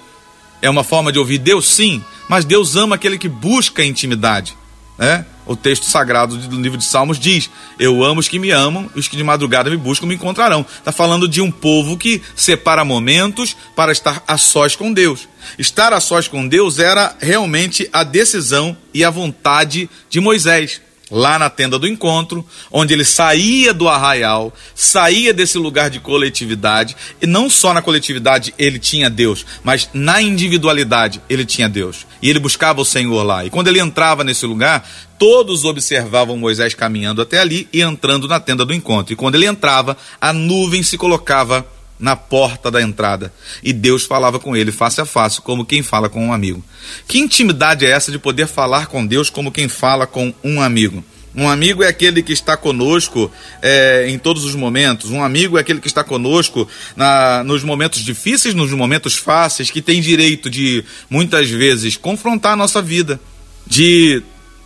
É 0.61 0.69
uma 0.69 0.83
forma 0.83 1.11
de 1.11 1.19
ouvir 1.19 1.37
Deus, 1.37 1.67
sim, 1.69 2.03
mas 2.27 2.43
Deus 2.43 2.75
ama 2.75 2.95
aquele 2.95 3.17
que 3.17 3.29
busca 3.29 3.83
intimidade. 3.83 4.57
Né? 4.99 5.25
O 5.45 5.55
texto 5.55 5.85
sagrado 5.85 6.37
do 6.37 6.61
livro 6.61 6.77
de 6.77 6.83
Salmos 6.83 7.17
diz: 7.17 7.49
Eu 7.79 8.03
amo 8.03 8.19
os 8.19 8.27
que 8.27 8.37
me 8.37 8.51
amam, 8.51 8.87
os 8.93 9.07
que 9.07 9.17
de 9.17 9.23
madrugada 9.23 9.69
me 9.69 9.77
buscam 9.77 10.05
me 10.05 10.13
encontrarão. 10.13 10.63
Está 10.77 10.91
falando 10.91 11.27
de 11.27 11.41
um 11.41 11.49
povo 11.49 11.97
que 11.97 12.21
separa 12.35 12.85
momentos 12.85 13.55
para 13.75 13.91
estar 13.91 14.21
a 14.27 14.37
sós 14.37 14.75
com 14.75 14.93
Deus. 14.93 15.27
Estar 15.57 15.91
a 15.91 15.99
sós 15.99 16.27
com 16.27 16.47
Deus 16.47 16.77
era 16.77 17.15
realmente 17.19 17.89
a 17.91 18.03
decisão 18.03 18.77
e 18.93 19.03
a 19.03 19.09
vontade 19.09 19.89
de 20.07 20.19
Moisés 20.19 20.81
lá 21.11 21.39
na 21.39 21.49
tenda 21.49 21.79
do 21.79 21.87
encontro, 21.87 22.45
onde 22.71 22.93
ele 22.93 23.03
saía 23.03 23.73
do 23.73 23.87
arraial, 23.87 24.53
saía 24.75 25.33
desse 25.33 25.57
lugar 25.57 25.89
de 25.89 25.99
coletividade, 25.99 26.95
e 27.21 27.27
não 27.27 27.49
só 27.49 27.73
na 27.73 27.81
coletividade 27.81 28.53
ele 28.57 28.79
tinha 28.79 29.09
Deus, 29.09 29.45
mas 29.63 29.89
na 29.93 30.21
individualidade 30.21 31.21
ele 31.29 31.45
tinha 31.45 31.67
Deus. 31.67 32.05
E 32.21 32.29
ele 32.29 32.39
buscava 32.39 32.81
o 32.81 32.85
Senhor 32.85 33.23
lá. 33.23 33.45
E 33.45 33.49
quando 33.49 33.67
ele 33.67 33.79
entrava 33.79 34.23
nesse 34.23 34.45
lugar, 34.45 34.87
todos 35.17 35.65
observavam 35.65 36.37
Moisés 36.37 36.73
caminhando 36.73 37.21
até 37.21 37.39
ali 37.39 37.67
e 37.73 37.81
entrando 37.81 38.27
na 38.27 38.39
tenda 38.39 38.65
do 38.65 38.73
encontro. 38.73 39.13
E 39.13 39.15
quando 39.15 39.35
ele 39.35 39.45
entrava, 39.45 39.97
a 40.19 40.31
nuvem 40.31 40.83
se 40.83 40.97
colocava 40.97 41.65
na 41.99 42.15
porta 42.15 42.71
da 42.71 42.81
entrada. 42.81 43.33
E 43.61 43.73
Deus 43.73 44.05
falava 44.05 44.39
com 44.39 44.55
ele 44.55 44.71
face 44.71 45.01
a 45.01 45.05
face, 45.05 45.41
como 45.41 45.65
quem 45.65 45.83
fala 45.83 46.09
com 46.09 46.25
um 46.25 46.33
amigo. 46.33 46.63
Que 47.07 47.19
intimidade 47.19 47.85
é 47.85 47.89
essa 47.89 48.11
de 48.11 48.17
poder 48.17 48.47
falar 48.47 48.87
com 48.87 49.05
Deus 49.05 49.29
como 49.29 49.51
quem 49.51 49.67
fala 49.67 50.07
com 50.07 50.33
um 50.43 50.61
amigo? 50.61 51.03
Um 51.35 51.47
amigo 51.47 51.83
é 51.83 51.87
aquele 51.87 52.23
que 52.23 52.33
está 52.33 52.57
conosco 52.57 53.31
é, 53.61 54.07
em 54.09 54.17
todos 54.17 54.43
os 54.45 54.55
momentos. 54.55 55.11
Um 55.11 55.23
amigo 55.23 55.57
é 55.57 55.61
aquele 55.61 55.79
que 55.79 55.87
está 55.87 56.03
conosco 56.03 56.67
na, 56.95 57.43
nos 57.43 57.63
momentos 57.63 58.03
difíceis, 58.03 58.55
nos 58.55 58.71
momentos 58.71 59.15
fáceis, 59.15 59.69
que 59.69 59.81
tem 59.81 60.01
direito 60.01 60.49
de, 60.49 60.83
muitas 61.09 61.49
vezes, 61.49 61.97
confrontar 61.97 62.53
a 62.53 62.55
nossa 62.55 62.81
vida, 62.81 63.19
de 63.67 64.23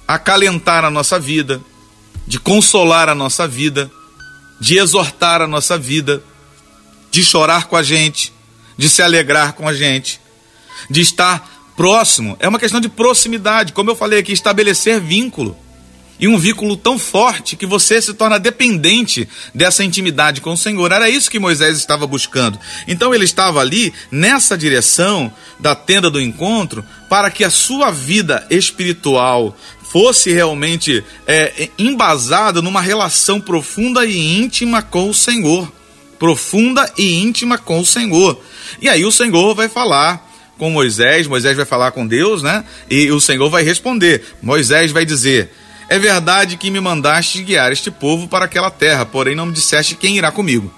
acalentar 0.07 0.85
a 0.85 0.89
nossa 0.89 1.19
vida, 1.19 1.61
de 2.25 2.39
consolar 2.39 3.09
a 3.09 3.15
nossa 3.15 3.45
vida, 3.45 3.91
de 4.59 4.77
exortar 4.77 5.41
a 5.41 5.47
nossa 5.47 5.77
vida 5.77 6.23
de 7.13 7.23
chorar 7.23 7.67
com 7.67 7.75
a 7.75 7.83
gente, 7.83 8.33
de 8.75 8.89
se 8.89 9.03
alegrar 9.03 9.53
com 9.53 9.67
a 9.67 9.73
gente, 9.73 10.19
de 10.89 10.99
estar 10.99 11.71
próximo. 11.77 12.35
É 12.39 12.47
uma 12.47 12.57
questão 12.57 12.81
de 12.81 12.89
proximidade, 12.89 13.71
como 13.71 13.91
eu 13.91 13.95
falei 13.95 14.17
aqui, 14.17 14.33
estabelecer 14.33 14.99
vínculo. 14.99 15.55
E 16.19 16.27
um 16.27 16.39
vínculo 16.39 16.75
tão 16.75 16.97
forte 16.97 17.55
que 17.55 17.67
você 17.67 18.01
se 18.01 18.15
torna 18.15 18.39
dependente 18.39 19.29
dessa 19.53 19.83
intimidade 19.83 20.41
com 20.41 20.53
o 20.53 20.57
Senhor. 20.57 20.91
Era 20.91 21.07
isso 21.07 21.29
que 21.29 21.37
Moisés 21.37 21.77
estava 21.77 22.07
buscando. 22.07 22.59
Então 22.87 23.13
ele 23.13 23.25
estava 23.25 23.59
ali 23.59 23.93
nessa 24.09 24.57
direção 24.57 25.31
da 25.59 25.75
tenda 25.75 26.09
do 26.09 26.19
encontro 26.19 26.83
para 27.09 27.29
que 27.29 27.43
a 27.43 27.49
sua 27.51 27.91
vida 27.91 28.45
espiritual 28.49 29.55
fosse 29.91 30.31
realmente 30.31 31.03
é, 31.27 31.69
embasada 31.77 32.59
numa 32.59 32.81
relação 32.81 33.39
profunda 33.39 34.03
e 34.03 34.39
íntima 34.39 34.81
com 34.81 35.09
o 35.09 35.13
Senhor 35.13 35.71
profunda 36.19 36.91
e 36.97 37.21
íntima 37.21 37.57
com 37.57 37.79
o 37.79 37.85
Senhor. 37.85 38.39
E 38.81 38.89
aí 38.89 39.05
o 39.05 39.11
Senhor 39.11 39.53
vai 39.53 39.69
falar 39.69 40.29
com 40.57 40.69
Moisés, 40.69 41.27
Moisés 41.27 41.57
vai 41.57 41.65
falar 41.65 41.91
com 41.91 42.05
Deus, 42.05 42.41
né? 42.41 42.63
E 42.89 43.11
o 43.11 43.19
Senhor 43.19 43.49
vai 43.49 43.63
responder. 43.63 44.23
Moisés 44.41 44.91
vai 44.91 45.05
dizer: 45.05 45.51
É 45.89 45.99
verdade 45.99 46.57
que 46.57 46.71
me 46.71 46.79
mandaste 46.79 47.43
guiar 47.43 47.71
este 47.71 47.91
povo 47.91 48.27
para 48.27 48.45
aquela 48.45 48.71
terra, 48.71 49.05
porém 49.05 49.35
não 49.35 49.47
me 49.47 49.53
disseste 49.53 49.95
quem 49.95 50.17
irá 50.17 50.31
comigo. 50.31 50.73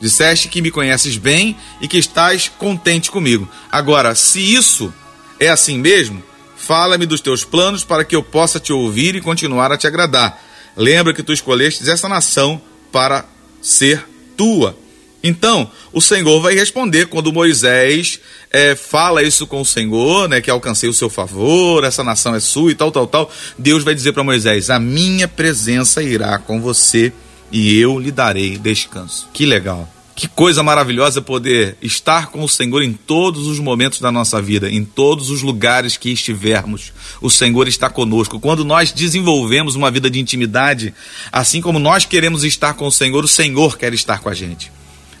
Disseste 0.00 0.48
que 0.48 0.60
me 0.60 0.70
conheces 0.70 1.16
bem 1.16 1.56
e 1.80 1.86
que 1.86 1.96
estás 1.96 2.50
contente 2.58 3.10
comigo. 3.10 3.48
Agora, 3.70 4.14
se 4.16 4.40
isso 4.40 4.92
é 5.38 5.48
assim 5.48 5.78
mesmo, 5.78 6.22
fala-me 6.56 7.06
dos 7.06 7.20
teus 7.20 7.44
planos 7.44 7.84
para 7.84 8.04
que 8.04 8.16
eu 8.16 8.22
possa 8.22 8.58
te 8.58 8.72
ouvir 8.72 9.14
e 9.14 9.20
continuar 9.20 9.70
a 9.70 9.76
te 9.76 9.86
agradar. 9.86 10.42
Lembra 10.76 11.14
que 11.14 11.22
tu 11.22 11.32
escolhestes 11.32 11.86
essa 11.86 12.08
nação 12.08 12.60
para 12.90 13.24
ser 13.60 14.04
tua. 14.36 14.76
Então, 15.22 15.70
o 15.92 16.00
Senhor 16.00 16.40
vai 16.40 16.54
responder 16.54 17.06
quando 17.06 17.32
Moisés 17.32 18.18
é, 18.50 18.74
fala 18.74 19.22
isso 19.22 19.46
com 19.46 19.60
o 19.60 19.64
Senhor, 19.64 20.28
né, 20.28 20.40
que 20.40 20.50
alcancei 20.50 20.88
o 20.88 20.94
seu 20.94 21.08
favor, 21.08 21.84
essa 21.84 22.02
nação 22.02 22.34
é 22.34 22.40
sua 22.40 22.72
e 22.72 22.74
tal, 22.74 22.90
tal, 22.90 23.06
tal. 23.06 23.30
Deus 23.56 23.84
vai 23.84 23.94
dizer 23.94 24.12
para 24.12 24.24
Moisés: 24.24 24.68
A 24.68 24.80
minha 24.80 25.28
presença 25.28 26.02
irá 26.02 26.38
com 26.38 26.60
você 26.60 27.12
e 27.52 27.78
eu 27.78 28.00
lhe 28.00 28.10
darei 28.10 28.58
descanso. 28.58 29.28
Que 29.32 29.46
legal. 29.46 29.88
Que 30.22 30.28
coisa 30.28 30.62
maravilhosa 30.62 31.20
poder 31.20 31.76
estar 31.82 32.28
com 32.28 32.44
o 32.44 32.48
Senhor 32.48 32.80
em 32.80 32.92
todos 32.92 33.48
os 33.48 33.58
momentos 33.58 34.00
da 34.00 34.12
nossa 34.12 34.40
vida, 34.40 34.70
em 34.70 34.84
todos 34.84 35.30
os 35.30 35.42
lugares 35.42 35.96
que 35.96 36.12
estivermos. 36.12 36.92
O 37.20 37.28
Senhor 37.28 37.66
está 37.66 37.90
conosco. 37.90 38.38
Quando 38.38 38.64
nós 38.64 38.92
desenvolvemos 38.92 39.74
uma 39.74 39.90
vida 39.90 40.08
de 40.08 40.20
intimidade, 40.20 40.94
assim 41.32 41.60
como 41.60 41.80
nós 41.80 42.04
queremos 42.04 42.44
estar 42.44 42.74
com 42.74 42.86
o 42.86 42.92
Senhor, 42.92 43.24
o 43.24 43.26
Senhor 43.26 43.76
quer 43.76 43.92
estar 43.94 44.20
com 44.20 44.28
a 44.28 44.32
gente. 44.32 44.70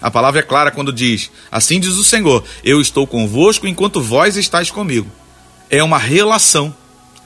A 0.00 0.08
palavra 0.08 0.38
é 0.38 0.44
clara 0.44 0.70
quando 0.70 0.92
diz: 0.92 1.32
Assim 1.50 1.80
diz 1.80 1.94
o 1.94 2.04
Senhor, 2.04 2.44
eu 2.62 2.80
estou 2.80 3.04
convosco 3.04 3.66
enquanto 3.66 4.00
vós 4.00 4.36
estáis 4.36 4.70
comigo. 4.70 5.10
É 5.68 5.82
uma 5.82 5.98
relação, 5.98 6.72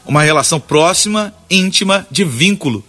uma 0.06 0.22
relação 0.22 0.58
próxima, 0.58 1.30
íntima, 1.50 2.06
de 2.10 2.24
vínculo. 2.24 2.82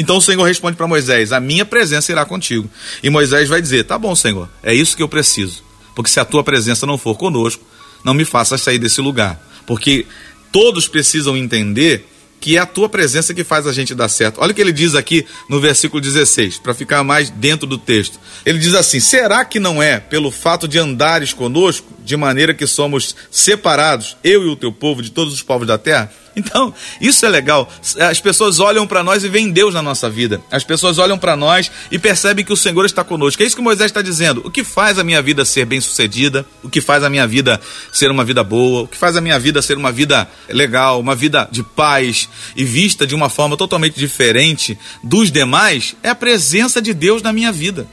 Então 0.00 0.16
o 0.16 0.22
Senhor 0.22 0.42
responde 0.44 0.78
para 0.78 0.86
Moisés: 0.86 1.30
A 1.30 1.38
minha 1.38 1.64
presença 1.64 2.10
irá 2.10 2.24
contigo. 2.24 2.70
E 3.02 3.10
Moisés 3.10 3.50
vai 3.50 3.60
dizer: 3.60 3.84
Tá 3.84 3.98
bom, 3.98 4.16
Senhor, 4.16 4.48
é 4.62 4.72
isso 4.72 4.96
que 4.96 5.02
eu 5.02 5.08
preciso. 5.08 5.62
Porque 5.94 6.10
se 6.10 6.18
a 6.18 6.24
tua 6.24 6.42
presença 6.42 6.86
não 6.86 6.96
for 6.96 7.14
conosco, 7.16 7.62
não 8.02 8.14
me 8.14 8.24
faça 8.24 8.56
sair 8.56 8.78
desse 8.78 9.02
lugar. 9.02 9.38
Porque 9.66 10.06
todos 10.50 10.88
precisam 10.88 11.36
entender 11.36 12.08
que 12.40 12.56
é 12.56 12.60
a 12.60 12.64
tua 12.64 12.88
presença 12.88 13.34
que 13.34 13.44
faz 13.44 13.66
a 13.66 13.72
gente 13.74 13.94
dar 13.94 14.08
certo. 14.08 14.40
Olha 14.40 14.52
o 14.52 14.54
que 14.54 14.62
ele 14.62 14.72
diz 14.72 14.94
aqui 14.94 15.26
no 15.50 15.60
versículo 15.60 16.00
16, 16.00 16.56
para 16.60 16.72
ficar 16.72 17.04
mais 17.04 17.28
dentro 17.28 17.66
do 17.66 17.76
texto. 17.76 18.18
Ele 18.46 18.58
diz 18.58 18.72
assim: 18.72 19.00
Será 19.00 19.44
que 19.44 19.60
não 19.60 19.82
é 19.82 20.00
pelo 20.00 20.30
fato 20.30 20.66
de 20.66 20.78
andares 20.78 21.34
conosco, 21.34 21.86
de 22.02 22.16
maneira 22.16 22.54
que 22.54 22.66
somos 22.66 23.14
separados, 23.30 24.16
eu 24.24 24.44
e 24.44 24.48
o 24.48 24.56
teu 24.56 24.72
povo, 24.72 25.02
de 25.02 25.10
todos 25.10 25.34
os 25.34 25.42
povos 25.42 25.66
da 25.66 25.76
terra? 25.76 26.10
Então, 26.40 26.72
isso 27.00 27.24
é 27.26 27.28
legal. 27.28 27.68
As 27.98 28.18
pessoas 28.18 28.58
olham 28.58 28.86
para 28.86 29.02
nós 29.02 29.22
e 29.22 29.28
veem 29.28 29.50
Deus 29.50 29.74
na 29.74 29.82
nossa 29.82 30.08
vida. 30.08 30.40
As 30.50 30.64
pessoas 30.64 30.98
olham 30.98 31.18
para 31.18 31.36
nós 31.36 31.70
e 31.90 31.98
percebem 31.98 32.44
que 32.44 32.52
o 32.52 32.56
Senhor 32.56 32.84
está 32.86 33.04
conosco. 33.04 33.42
É 33.42 33.46
isso 33.46 33.54
que 33.54 33.62
Moisés 33.62 33.90
está 33.90 34.00
dizendo. 34.00 34.40
O 34.44 34.50
que 34.50 34.64
faz 34.64 34.98
a 34.98 35.04
minha 35.04 35.20
vida 35.20 35.44
ser 35.44 35.66
bem-sucedida? 35.66 36.46
O 36.62 36.70
que 36.70 36.80
faz 36.80 37.04
a 37.04 37.10
minha 37.10 37.26
vida 37.26 37.60
ser 37.92 38.10
uma 38.10 38.24
vida 38.24 38.42
boa? 38.42 38.82
O 38.82 38.88
que 38.88 38.96
faz 38.96 39.16
a 39.16 39.20
minha 39.20 39.38
vida 39.38 39.60
ser 39.60 39.76
uma 39.76 39.92
vida 39.92 40.28
legal, 40.48 40.98
uma 40.98 41.14
vida 41.14 41.46
de 41.52 41.62
paz 41.62 42.28
e 42.56 42.64
vista 42.64 43.06
de 43.06 43.14
uma 43.14 43.28
forma 43.28 43.56
totalmente 43.56 43.98
diferente 43.98 44.78
dos 45.04 45.30
demais? 45.30 45.94
É 46.02 46.08
a 46.08 46.14
presença 46.14 46.80
de 46.80 46.94
Deus 46.94 47.22
na 47.22 47.32
minha 47.32 47.52
vida. 47.52 47.86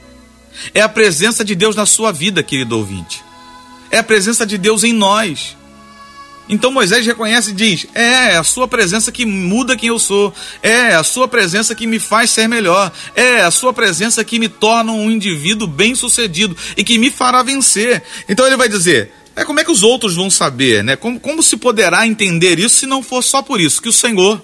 É 0.74 0.80
a 0.80 0.88
presença 0.88 1.44
de 1.44 1.54
Deus 1.54 1.76
na 1.76 1.86
sua 1.86 2.10
vida, 2.10 2.42
querido 2.42 2.78
ouvinte. 2.78 3.22
É 3.90 3.98
a 3.98 4.02
presença 4.02 4.46
de 4.46 4.58
Deus 4.58 4.84
em 4.84 4.92
nós. 4.92 5.56
Então 6.48 6.72
Moisés 6.72 7.04
reconhece 7.04 7.50
e 7.50 7.54
diz: 7.54 7.86
É, 7.94 8.32
é 8.32 8.36
a 8.36 8.44
sua 8.44 8.66
presença 8.66 9.12
que 9.12 9.26
muda 9.26 9.76
quem 9.76 9.88
eu 9.88 9.98
sou. 9.98 10.32
É 10.62 10.94
a 10.94 11.02
sua 11.02 11.28
presença 11.28 11.74
que 11.74 11.86
me 11.86 11.98
faz 11.98 12.30
ser 12.30 12.48
melhor. 12.48 12.90
É 13.14 13.42
a 13.42 13.50
sua 13.50 13.72
presença 13.72 14.24
que 14.24 14.38
me 14.38 14.48
torna 14.48 14.92
um 14.92 15.10
indivíduo 15.10 15.68
bem-sucedido 15.68 16.56
e 16.76 16.82
que 16.82 16.98
me 16.98 17.10
fará 17.10 17.42
vencer. 17.42 18.02
Então 18.28 18.46
ele 18.46 18.56
vai 18.56 18.68
dizer: 18.68 19.12
é 19.36 19.44
como 19.44 19.60
é 19.60 19.64
que 19.64 19.70
os 19.70 19.82
outros 19.82 20.16
vão 20.16 20.30
saber, 20.30 20.82
né? 20.82 20.96
Como, 20.96 21.20
como 21.20 21.42
se 21.42 21.56
poderá 21.56 22.06
entender 22.06 22.58
isso 22.58 22.76
se 22.76 22.86
não 22.86 23.02
for 23.02 23.22
só 23.22 23.42
por 23.42 23.60
isso 23.60 23.82
que 23.82 23.88
o 23.88 23.92
Senhor 23.92 24.42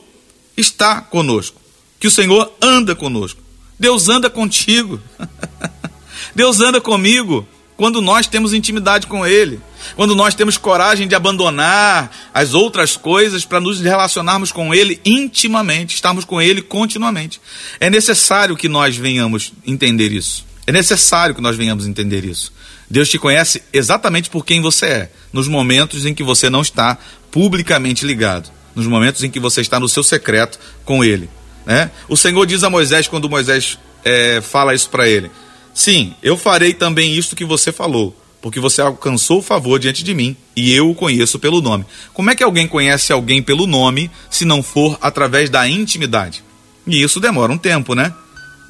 está 0.56 1.00
conosco, 1.00 1.60
que 1.98 2.06
o 2.06 2.10
Senhor 2.10 2.52
anda 2.60 2.94
conosco. 2.94 3.40
Deus 3.78 4.08
anda 4.08 4.30
contigo. 4.30 5.00
Deus 6.34 6.60
anda 6.60 6.80
comigo 6.80 7.46
quando 7.76 8.00
nós 8.00 8.26
temos 8.26 8.52
intimidade 8.52 9.06
com 9.06 9.26
Ele. 9.26 9.60
Quando 9.96 10.14
nós 10.14 10.34
temos 10.34 10.56
coragem 10.56 11.06
de 11.06 11.14
abandonar 11.14 12.10
as 12.32 12.54
outras 12.54 12.96
coisas 12.96 13.44
para 13.44 13.60
nos 13.60 13.80
relacionarmos 13.80 14.52
com 14.52 14.74
Ele 14.74 15.00
intimamente, 15.04 15.94
estarmos 15.94 16.24
com 16.24 16.40
Ele 16.40 16.62
continuamente. 16.62 17.40
É 17.80 17.90
necessário 17.90 18.56
que 18.56 18.68
nós 18.68 18.96
venhamos 18.96 19.52
entender 19.66 20.12
isso. 20.12 20.46
É 20.66 20.72
necessário 20.72 21.34
que 21.34 21.42
nós 21.42 21.56
venhamos 21.56 21.86
entender 21.86 22.24
isso. 22.24 22.52
Deus 22.88 23.08
te 23.08 23.18
conhece 23.18 23.62
exatamente 23.72 24.30
por 24.30 24.44
quem 24.44 24.60
você 24.60 24.86
é, 24.86 25.10
nos 25.32 25.48
momentos 25.48 26.06
em 26.06 26.14
que 26.14 26.22
você 26.22 26.48
não 26.48 26.62
está 26.62 26.96
publicamente 27.30 28.06
ligado, 28.06 28.50
nos 28.74 28.86
momentos 28.86 29.22
em 29.22 29.30
que 29.30 29.40
você 29.40 29.60
está 29.60 29.80
no 29.80 29.88
seu 29.88 30.02
secreto 30.02 30.58
com 30.84 31.04
Ele. 31.04 31.28
Né? 31.66 31.90
O 32.08 32.16
Senhor 32.16 32.44
diz 32.46 32.62
a 32.62 32.70
Moisés, 32.70 33.08
quando 33.08 33.28
Moisés 33.28 33.78
é, 34.04 34.40
fala 34.40 34.74
isso 34.74 34.88
para 34.90 35.08
ele: 35.08 35.30
Sim, 35.74 36.14
eu 36.22 36.36
farei 36.36 36.72
também 36.72 37.14
isto 37.14 37.36
que 37.36 37.44
você 37.44 37.72
falou 37.72 38.16
porque 38.44 38.60
você 38.60 38.82
alcançou 38.82 39.38
o 39.38 39.42
favor 39.42 39.78
diante 39.78 40.04
de 40.04 40.12
mim 40.12 40.36
e 40.54 40.70
eu 40.70 40.90
o 40.90 40.94
conheço 40.94 41.38
pelo 41.38 41.62
nome. 41.62 41.86
Como 42.12 42.28
é 42.28 42.34
que 42.34 42.44
alguém 42.44 42.68
conhece 42.68 43.10
alguém 43.10 43.42
pelo 43.42 43.66
nome 43.66 44.10
se 44.28 44.44
não 44.44 44.62
for 44.62 44.98
através 45.00 45.48
da 45.48 45.66
intimidade? 45.66 46.44
E 46.86 47.02
isso 47.02 47.18
demora 47.18 47.50
um 47.50 47.56
tempo, 47.56 47.94
né? 47.94 48.12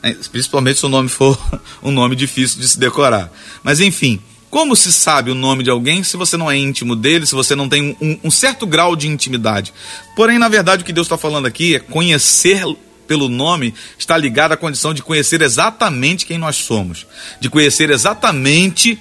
É, 0.01 0.13
principalmente 0.31 0.79
se 0.79 0.87
o 0.87 0.89
nome 0.89 1.09
for 1.09 1.37
um 1.83 1.91
nome 1.91 2.15
difícil 2.15 2.61
de 2.61 2.69
se 2.69 2.79
decorar. 2.79 3.33
Mas 3.65 3.81
enfim, 3.81 4.21
Como 4.55 4.77
se 4.77 4.93
sabe 4.93 5.33
o 5.33 5.35
nome 5.35 5.65
de 5.65 5.71
alguém 5.71 6.05
se 6.05 6.17
você 6.17 6.37
não 6.37 6.49
é 6.49 6.57
íntimo 6.57 6.95
dele, 6.95 7.27
se 7.27 7.35
você 7.35 7.57
não 7.57 7.69
tem 7.69 7.97
um, 8.01 8.21
um 8.23 8.31
certo 8.31 8.65
grau 8.65 8.95
de 8.95 9.09
intimidade? 9.09 9.75
Porém, 10.15 10.39
na 10.39 10.49
verdade, 10.49 10.85
o 10.85 10.87
que 10.87 10.93
Deus 10.93 11.07
está 11.07 11.19
falando 11.19 11.47
aqui 11.47 11.75
é 11.75 11.81
conhecer 11.81 12.63
pelo 13.07 13.29
nome 13.29 13.75
está 13.99 14.17
ligado 14.17 14.53
à 14.53 14.57
condição 14.57 14.95
de 14.95 15.03
conhecer 15.03 15.43
exatamente 15.43 16.27
quem 16.27 16.39
nós 16.39 16.57
somos, 16.57 17.07
de 17.41 17.49
conhecer 17.49 17.91
exatamente 17.91 18.99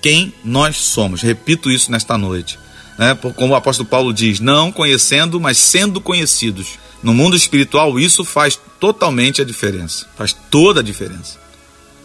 quem 0.00 0.32
nós 0.44 0.76
somos. 0.76 1.22
Repito 1.22 1.70
isso 1.70 1.90
nesta 1.90 2.16
noite. 2.16 2.58
Né? 2.98 3.16
Como 3.34 3.52
o 3.52 3.56
apóstolo 3.56 3.88
Paulo 3.88 4.12
diz, 4.12 4.40
não 4.40 4.72
conhecendo, 4.72 5.40
mas 5.40 5.58
sendo 5.58 6.00
conhecidos. 6.00 6.78
No 7.02 7.12
mundo 7.12 7.36
espiritual, 7.36 7.98
isso 7.98 8.24
faz 8.24 8.58
totalmente 8.80 9.42
a 9.42 9.44
diferença. 9.44 10.06
Faz 10.16 10.32
toda 10.50 10.80
a 10.80 10.82
diferença. 10.82 11.38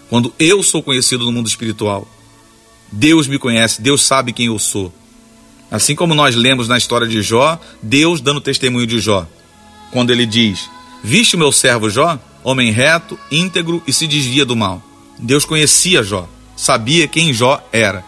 Quando 0.10 0.34
eu 0.38 0.62
sou 0.62 0.84
conhecido 0.84 1.26
no 1.26 1.32
mundo 1.32 1.48
espiritual, 1.48 2.08
Deus 2.92 3.28
me 3.28 3.40
conhece, 3.40 3.82
Deus 3.82 4.02
sabe 4.02 4.34
quem 4.34 4.48
eu 4.48 4.60
sou. 4.60 4.94
Assim 5.72 5.96
como 5.96 6.14
nós 6.14 6.36
lemos 6.36 6.68
na 6.68 6.78
história 6.78 7.08
de 7.08 7.22
Jó, 7.22 7.58
Deus 7.82 8.20
dando 8.20 8.42
testemunho 8.42 8.86
de 8.86 9.00
Jó, 9.00 9.26
quando 9.90 10.12
ele 10.12 10.26
diz: 10.26 10.70
Viste 11.04 11.36
o 11.36 11.40
meu 11.40 11.52
servo 11.52 11.90
Jó, 11.90 12.20
homem 12.44 12.72
reto, 12.72 13.18
íntegro 13.32 13.82
e 13.88 13.94
se 13.94 14.08
desvia 14.08 14.46
do 14.46 14.56
mal. 14.56 14.82
Deus 15.18 15.46
conhecia 15.46 16.04
Jó, 16.04 16.30
sabia 16.56 17.08
quem 17.08 17.34
Jó 17.34 17.62
era. 17.72 18.04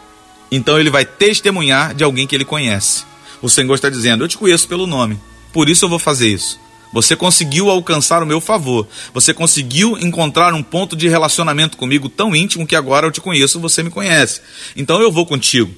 Então 0.52 0.80
ele 0.80 0.90
vai 0.90 1.06
testemunhar 1.06 1.96
de 1.96 2.04
alguém 2.04 2.28
que 2.28 2.36
ele 2.36 2.46
conhece. 2.46 3.04
O 3.42 3.50
Senhor 3.50 3.74
está 3.74 3.90
dizendo: 3.90 4.24
Eu 4.24 4.28
te 4.28 4.38
conheço 4.38 4.68
pelo 4.68 4.86
nome, 4.86 5.20
por 5.52 5.70
isso 5.70 5.86
eu 5.86 5.90
vou 5.90 6.00
fazer 6.00 6.30
isso. 6.30 6.60
Você 6.94 7.16
conseguiu 7.16 7.72
alcançar 7.72 8.22
o 8.22 8.26
meu 8.26 8.40
favor. 8.40 8.88
Você 9.16 9.34
conseguiu 9.34 9.98
encontrar 9.98 10.54
um 10.54 10.62
ponto 10.62 10.96
de 10.96 11.10
relacionamento 11.10 11.76
comigo 11.76 12.08
tão 12.08 12.36
íntimo 12.36 12.68
que 12.68 12.76
agora 12.76 13.08
eu 13.08 13.12
te 13.12 13.20
conheço, 13.20 13.60
você 13.60 13.82
me 13.82 13.90
conhece. 13.90 14.42
Então 14.76 15.02
eu 15.02 15.12
vou 15.12 15.26
contigo. 15.26 15.74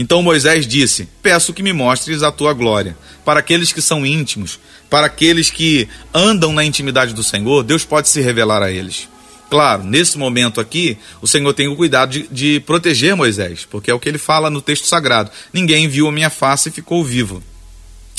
Então 0.00 0.22
Moisés 0.22 0.66
disse: 0.66 1.06
Peço 1.22 1.52
que 1.52 1.62
me 1.62 1.74
mostres 1.74 2.22
a 2.22 2.32
tua 2.32 2.54
glória. 2.54 2.96
Para 3.22 3.40
aqueles 3.40 3.70
que 3.70 3.82
são 3.82 4.06
íntimos, 4.06 4.58
para 4.88 5.06
aqueles 5.06 5.50
que 5.50 5.86
andam 6.14 6.54
na 6.54 6.64
intimidade 6.64 7.12
do 7.12 7.22
Senhor, 7.22 7.62
Deus 7.62 7.84
pode 7.84 8.08
se 8.08 8.22
revelar 8.22 8.62
a 8.62 8.70
eles. 8.70 9.10
Claro, 9.50 9.84
nesse 9.84 10.16
momento 10.16 10.58
aqui, 10.58 10.96
o 11.20 11.26
Senhor 11.26 11.52
tem 11.52 11.68
o 11.68 11.76
cuidado 11.76 12.12
de, 12.12 12.26
de 12.28 12.60
proteger 12.60 13.14
Moisés, 13.14 13.66
porque 13.70 13.90
é 13.90 13.94
o 13.94 14.00
que 14.00 14.08
ele 14.08 14.16
fala 14.16 14.48
no 14.48 14.62
texto 14.62 14.86
sagrado: 14.86 15.30
Ninguém 15.52 15.86
viu 15.86 16.08
a 16.08 16.12
minha 16.12 16.30
face 16.30 16.70
e 16.70 16.72
ficou 16.72 17.04
vivo. 17.04 17.42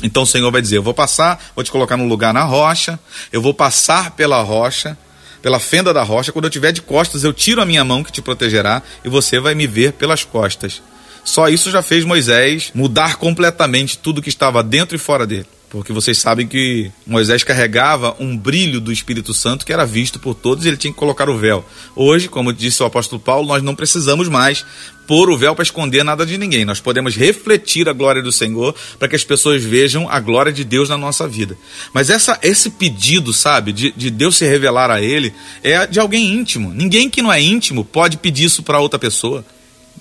Então 0.03 0.21
o 0.21 0.27
Senhor 0.27 0.51
vai 0.51 0.61
dizer: 0.61 0.77
Eu 0.77 0.83
vou 0.83 0.93
passar, 0.93 1.43
vou 1.55 1.63
te 1.63 1.71
colocar 1.71 1.97
num 1.97 2.07
lugar 2.07 2.31
na 2.31 2.43
rocha, 2.43 2.99
eu 3.33 3.41
vou 3.41 3.55
passar 3.55 4.11
pela 4.11 4.39
rocha, 4.43 4.95
pela 5.41 5.59
fenda 5.59 5.91
da 5.91 6.03
rocha. 6.03 6.31
Quando 6.31 6.45
eu 6.45 6.51
tiver 6.51 6.73
de 6.73 6.83
costas, 6.83 7.23
eu 7.23 7.33
tiro 7.33 7.59
a 7.59 7.65
minha 7.65 7.83
mão 7.83 8.03
que 8.03 8.11
te 8.11 8.21
protegerá 8.21 8.83
e 9.03 9.09
você 9.09 9.39
vai 9.39 9.55
me 9.55 9.65
ver 9.65 9.93
pelas 9.93 10.23
costas. 10.23 10.79
Só 11.23 11.47
isso 11.49 11.71
já 11.71 11.81
fez 11.81 12.03
Moisés 12.03 12.71
mudar 12.73 13.17
completamente 13.17 13.97
tudo 13.97 14.21
que 14.21 14.29
estava 14.29 14.63
dentro 14.63 14.95
e 14.95 14.99
fora 14.99 15.25
dele. 15.25 15.45
Porque 15.71 15.93
vocês 15.93 16.17
sabem 16.17 16.45
que 16.45 16.91
Moisés 17.07 17.45
carregava 17.45 18.13
um 18.19 18.35
brilho 18.35 18.81
do 18.81 18.91
Espírito 18.91 19.33
Santo 19.33 19.65
que 19.65 19.71
era 19.71 19.85
visto 19.85 20.19
por 20.19 20.35
todos 20.35 20.65
e 20.65 20.67
ele 20.67 20.75
tinha 20.75 20.91
que 20.91 20.99
colocar 20.99 21.29
o 21.29 21.37
véu. 21.37 21.63
Hoje, 21.95 22.27
como 22.27 22.51
disse 22.51 22.83
o 22.83 22.85
apóstolo 22.85 23.21
Paulo, 23.21 23.47
nós 23.47 23.63
não 23.63 23.73
precisamos 23.73 24.27
mais 24.27 24.65
pôr 25.07 25.29
o 25.29 25.37
véu 25.37 25.55
para 25.55 25.63
esconder 25.63 26.03
nada 26.03 26.25
de 26.25 26.37
ninguém. 26.37 26.65
Nós 26.65 26.81
podemos 26.81 27.15
refletir 27.15 27.87
a 27.87 27.93
glória 27.93 28.21
do 28.21 28.33
Senhor 28.33 28.75
para 28.99 29.07
que 29.07 29.15
as 29.15 29.23
pessoas 29.23 29.63
vejam 29.63 30.09
a 30.09 30.19
glória 30.19 30.51
de 30.51 30.65
Deus 30.65 30.89
na 30.89 30.97
nossa 30.97 31.25
vida. 31.25 31.57
Mas 31.93 32.09
essa, 32.09 32.37
esse 32.43 32.71
pedido, 32.71 33.31
sabe, 33.31 33.71
de, 33.71 33.93
de 33.95 34.09
Deus 34.09 34.35
se 34.35 34.45
revelar 34.45 34.91
a 34.91 35.01
ele, 35.01 35.33
é 35.63 35.87
de 35.87 36.01
alguém 36.01 36.33
íntimo. 36.33 36.73
Ninguém 36.73 37.09
que 37.09 37.21
não 37.21 37.31
é 37.31 37.41
íntimo 37.41 37.85
pode 37.85 38.17
pedir 38.17 38.43
isso 38.43 38.61
para 38.61 38.81
outra 38.81 38.99
pessoa. 38.99 39.45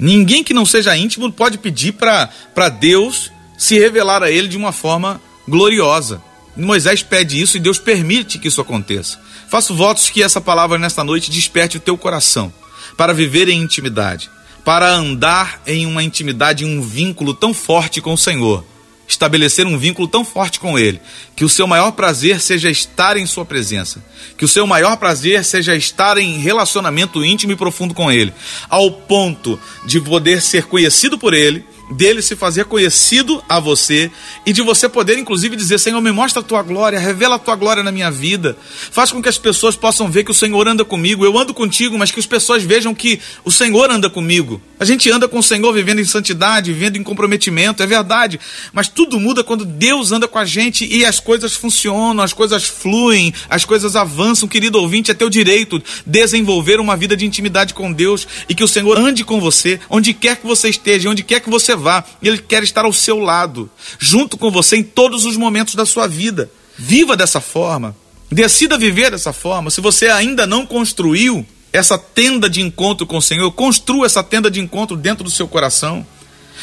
Ninguém 0.01 0.43
que 0.43 0.55
não 0.55 0.65
seja 0.65 0.97
íntimo 0.97 1.31
pode 1.31 1.59
pedir 1.59 1.93
para 1.93 2.69
Deus 2.71 3.31
se 3.59 3.79
revelar 3.79 4.23
a 4.23 4.31
ele 4.31 4.49
de 4.49 4.57
uma 4.57 4.73
forma 4.73 5.21
gloriosa. 5.47 6.23
Moisés 6.57 7.03
pede 7.03 7.39
isso 7.39 7.59
e 7.59 7.61
Deus 7.61 7.79
permite 7.79 8.39
que 8.39 8.49
isso 8.49 8.63
aconteça. 8.63 9.21
Faço 9.49 9.75
votos 9.75 10.09
que 10.09 10.23
essa 10.23 10.41
palavra 10.41 10.79
nesta 10.79 11.05
noite 11.05 11.31
desperte 11.31 11.77
o 11.77 11.81
teu 11.81 11.99
coração 11.99 12.51
para 12.97 13.13
viver 13.13 13.49
em 13.49 13.61
intimidade, 13.61 14.31
para 14.65 14.91
andar 14.91 15.61
em 15.67 15.85
uma 15.85 16.03
intimidade, 16.03 16.65
em 16.65 16.79
um 16.79 16.81
vínculo 16.81 17.35
tão 17.35 17.53
forte 17.53 18.01
com 18.01 18.15
o 18.15 18.19
Senhor, 18.19 18.65
estabelecer 19.11 19.67
um 19.67 19.77
vínculo 19.77 20.09
tão 20.09 20.25
forte 20.25 20.61
com 20.61 20.79
Ele, 20.79 21.01
que 21.35 21.45
o 21.45 21.49
seu 21.49 21.67
maior 21.67 21.93
prazer 21.93 22.41
seja 22.41 22.71
estar 22.71 23.17
em 23.17 23.27
Sua 23.27 23.45
presença, 23.45 24.05
que 24.37 24.45
o 24.45 24.49
seu 24.49 24.67
maior 24.67 24.97
prazer 24.97 25.45
seja 25.45 25.77
estar 25.77 26.17
em 26.19 26.39
relacionamento 26.39 27.25
íntimo 27.25 27.53
e 27.53 27.57
profundo 27.57 27.95
com 27.95 28.11
Ele, 28.11 28.33
ao 28.69 28.91
ponto 28.91 29.59
de 29.85 30.01
poder 30.01 30.41
ser 30.41 30.65
conhecido 30.67 31.19
por 31.19 31.35
Ele 31.35 31.65
dele 31.91 32.23
se 32.23 32.37
fazer 32.37 32.65
conhecido 32.67 33.43
a 33.49 33.59
você 33.59 34.11
e 34.47 34.53
de 34.53 34.63
você 34.63 34.89
poder, 34.89 35.19
inclusive, 35.19 35.57
dizer: 35.57 35.79
Senhor, 35.79 36.01
me 36.01 36.13
mostra 36.13 36.41
a 36.41 36.45
tua 36.45 36.63
glória, 36.63 36.99
revela 36.99 37.37
a 37.37 37.39
tua 37.39 37.57
glória 37.57 37.83
na 37.83 37.91
minha 37.91 38.11
vida. 38.11 38.57
Faz 38.91 39.11
com 39.11 39.21
que 39.23 39.29
as 39.29 39.39
pessoas 39.39 39.77
possam 39.77 40.11
ver 40.11 40.25
que 40.25 40.31
o 40.31 40.35
Senhor 40.35 40.67
anda 40.69 40.85
comigo. 40.85 41.25
Eu 41.25 41.37
ando 41.39 41.53
contigo, 41.53 41.99
mas 41.99 42.11
que 42.11 42.21
as 42.21 42.27
pessoas 42.27 42.63
vejam 42.63 42.95
que 42.95 43.21
o 43.45 43.51
Senhor 43.51 43.91
anda 43.91 44.09
comigo. 44.09 44.61
A 44.79 44.85
gente 44.85 45.11
anda 45.11 45.29
com 45.29 45.39
o 45.39 45.43
Senhor 45.43 45.73
vivendo 45.73 46.01
em 46.01 46.05
santidade, 46.05 46.73
vivendo 46.73 46.97
em 46.97 47.03
comprometimento, 47.03 47.83
é 47.83 47.87
verdade. 47.87 48.41
Mas 48.73 48.89
tudo 48.89 49.19
muda 49.19 49.45
quando 49.45 49.65
Deus 49.65 50.13
anda 50.13 50.29
com 50.29 50.39
a 50.39 50.45
gente 50.45 50.87
e 50.87 51.05
as 51.05 51.21
coisas 51.21 51.55
funcionam, 51.55 52.23
as 52.23 52.33
coisas 52.33 52.65
fluem, 52.65 53.35
as 53.49 53.65
coisas 53.65 53.97
avançam. 53.97 54.49
Querido 54.49 54.79
ouvinte, 54.79 55.11
é 55.11 55.15
teu 55.15 55.29
direito 55.29 55.83
desenvolver 56.07 56.81
uma 56.81 56.97
vida 56.97 57.17
de 57.17 57.27
intimidade 57.27 57.75
com 57.75 57.93
Deus 57.93 58.27
e 58.49 58.55
que 58.55 58.65
o 58.65 58.69
Senhor 58.69 58.99
ande 58.99 59.25
com 59.25 59.41
você, 59.41 59.81
onde 59.89 60.15
quer 60.15 60.37
que 60.37 60.47
você 60.47 60.69
esteja, 60.69 61.11
onde 61.11 61.23
quer 61.23 61.41
que 61.41 61.51
você 61.51 61.77
vá, 61.81 62.05
Ele 62.23 62.39
quer 62.39 62.63
estar 62.63 62.85
ao 62.85 62.93
seu 62.93 63.19
lado, 63.19 63.71
junto 63.99 64.37
com 64.37 64.51
você 64.51 64.77
em 64.77 64.83
todos 64.83 65.25
os 65.25 65.37
momentos 65.37 65.75
da 65.75 65.87
sua 65.87 66.07
vida. 66.07 66.51
Viva 66.77 67.17
dessa 67.17 67.41
forma, 67.41 67.97
decida 68.31 68.79
viver 68.79 69.11
dessa 69.11 69.33
forma. 69.33 69.71
Se 69.71 69.81
você 69.81 70.09
ainda 70.09 70.47
não 70.47 70.65
construiu 70.65 71.45
essa 71.73 71.99
tenda 71.99 72.49
de 72.49 72.61
encontro 72.61 73.07
com 73.07 73.17
o 73.17 73.23
Senhor, 73.23 73.51
construa 73.53 74.07
essa 74.07 74.23
tenda 74.23 74.51
de 74.51 74.61
encontro 74.61 74.97
dentro 74.97 75.25
do 75.25 75.31
seu 75.31 75.47
coração. 75.47 76.07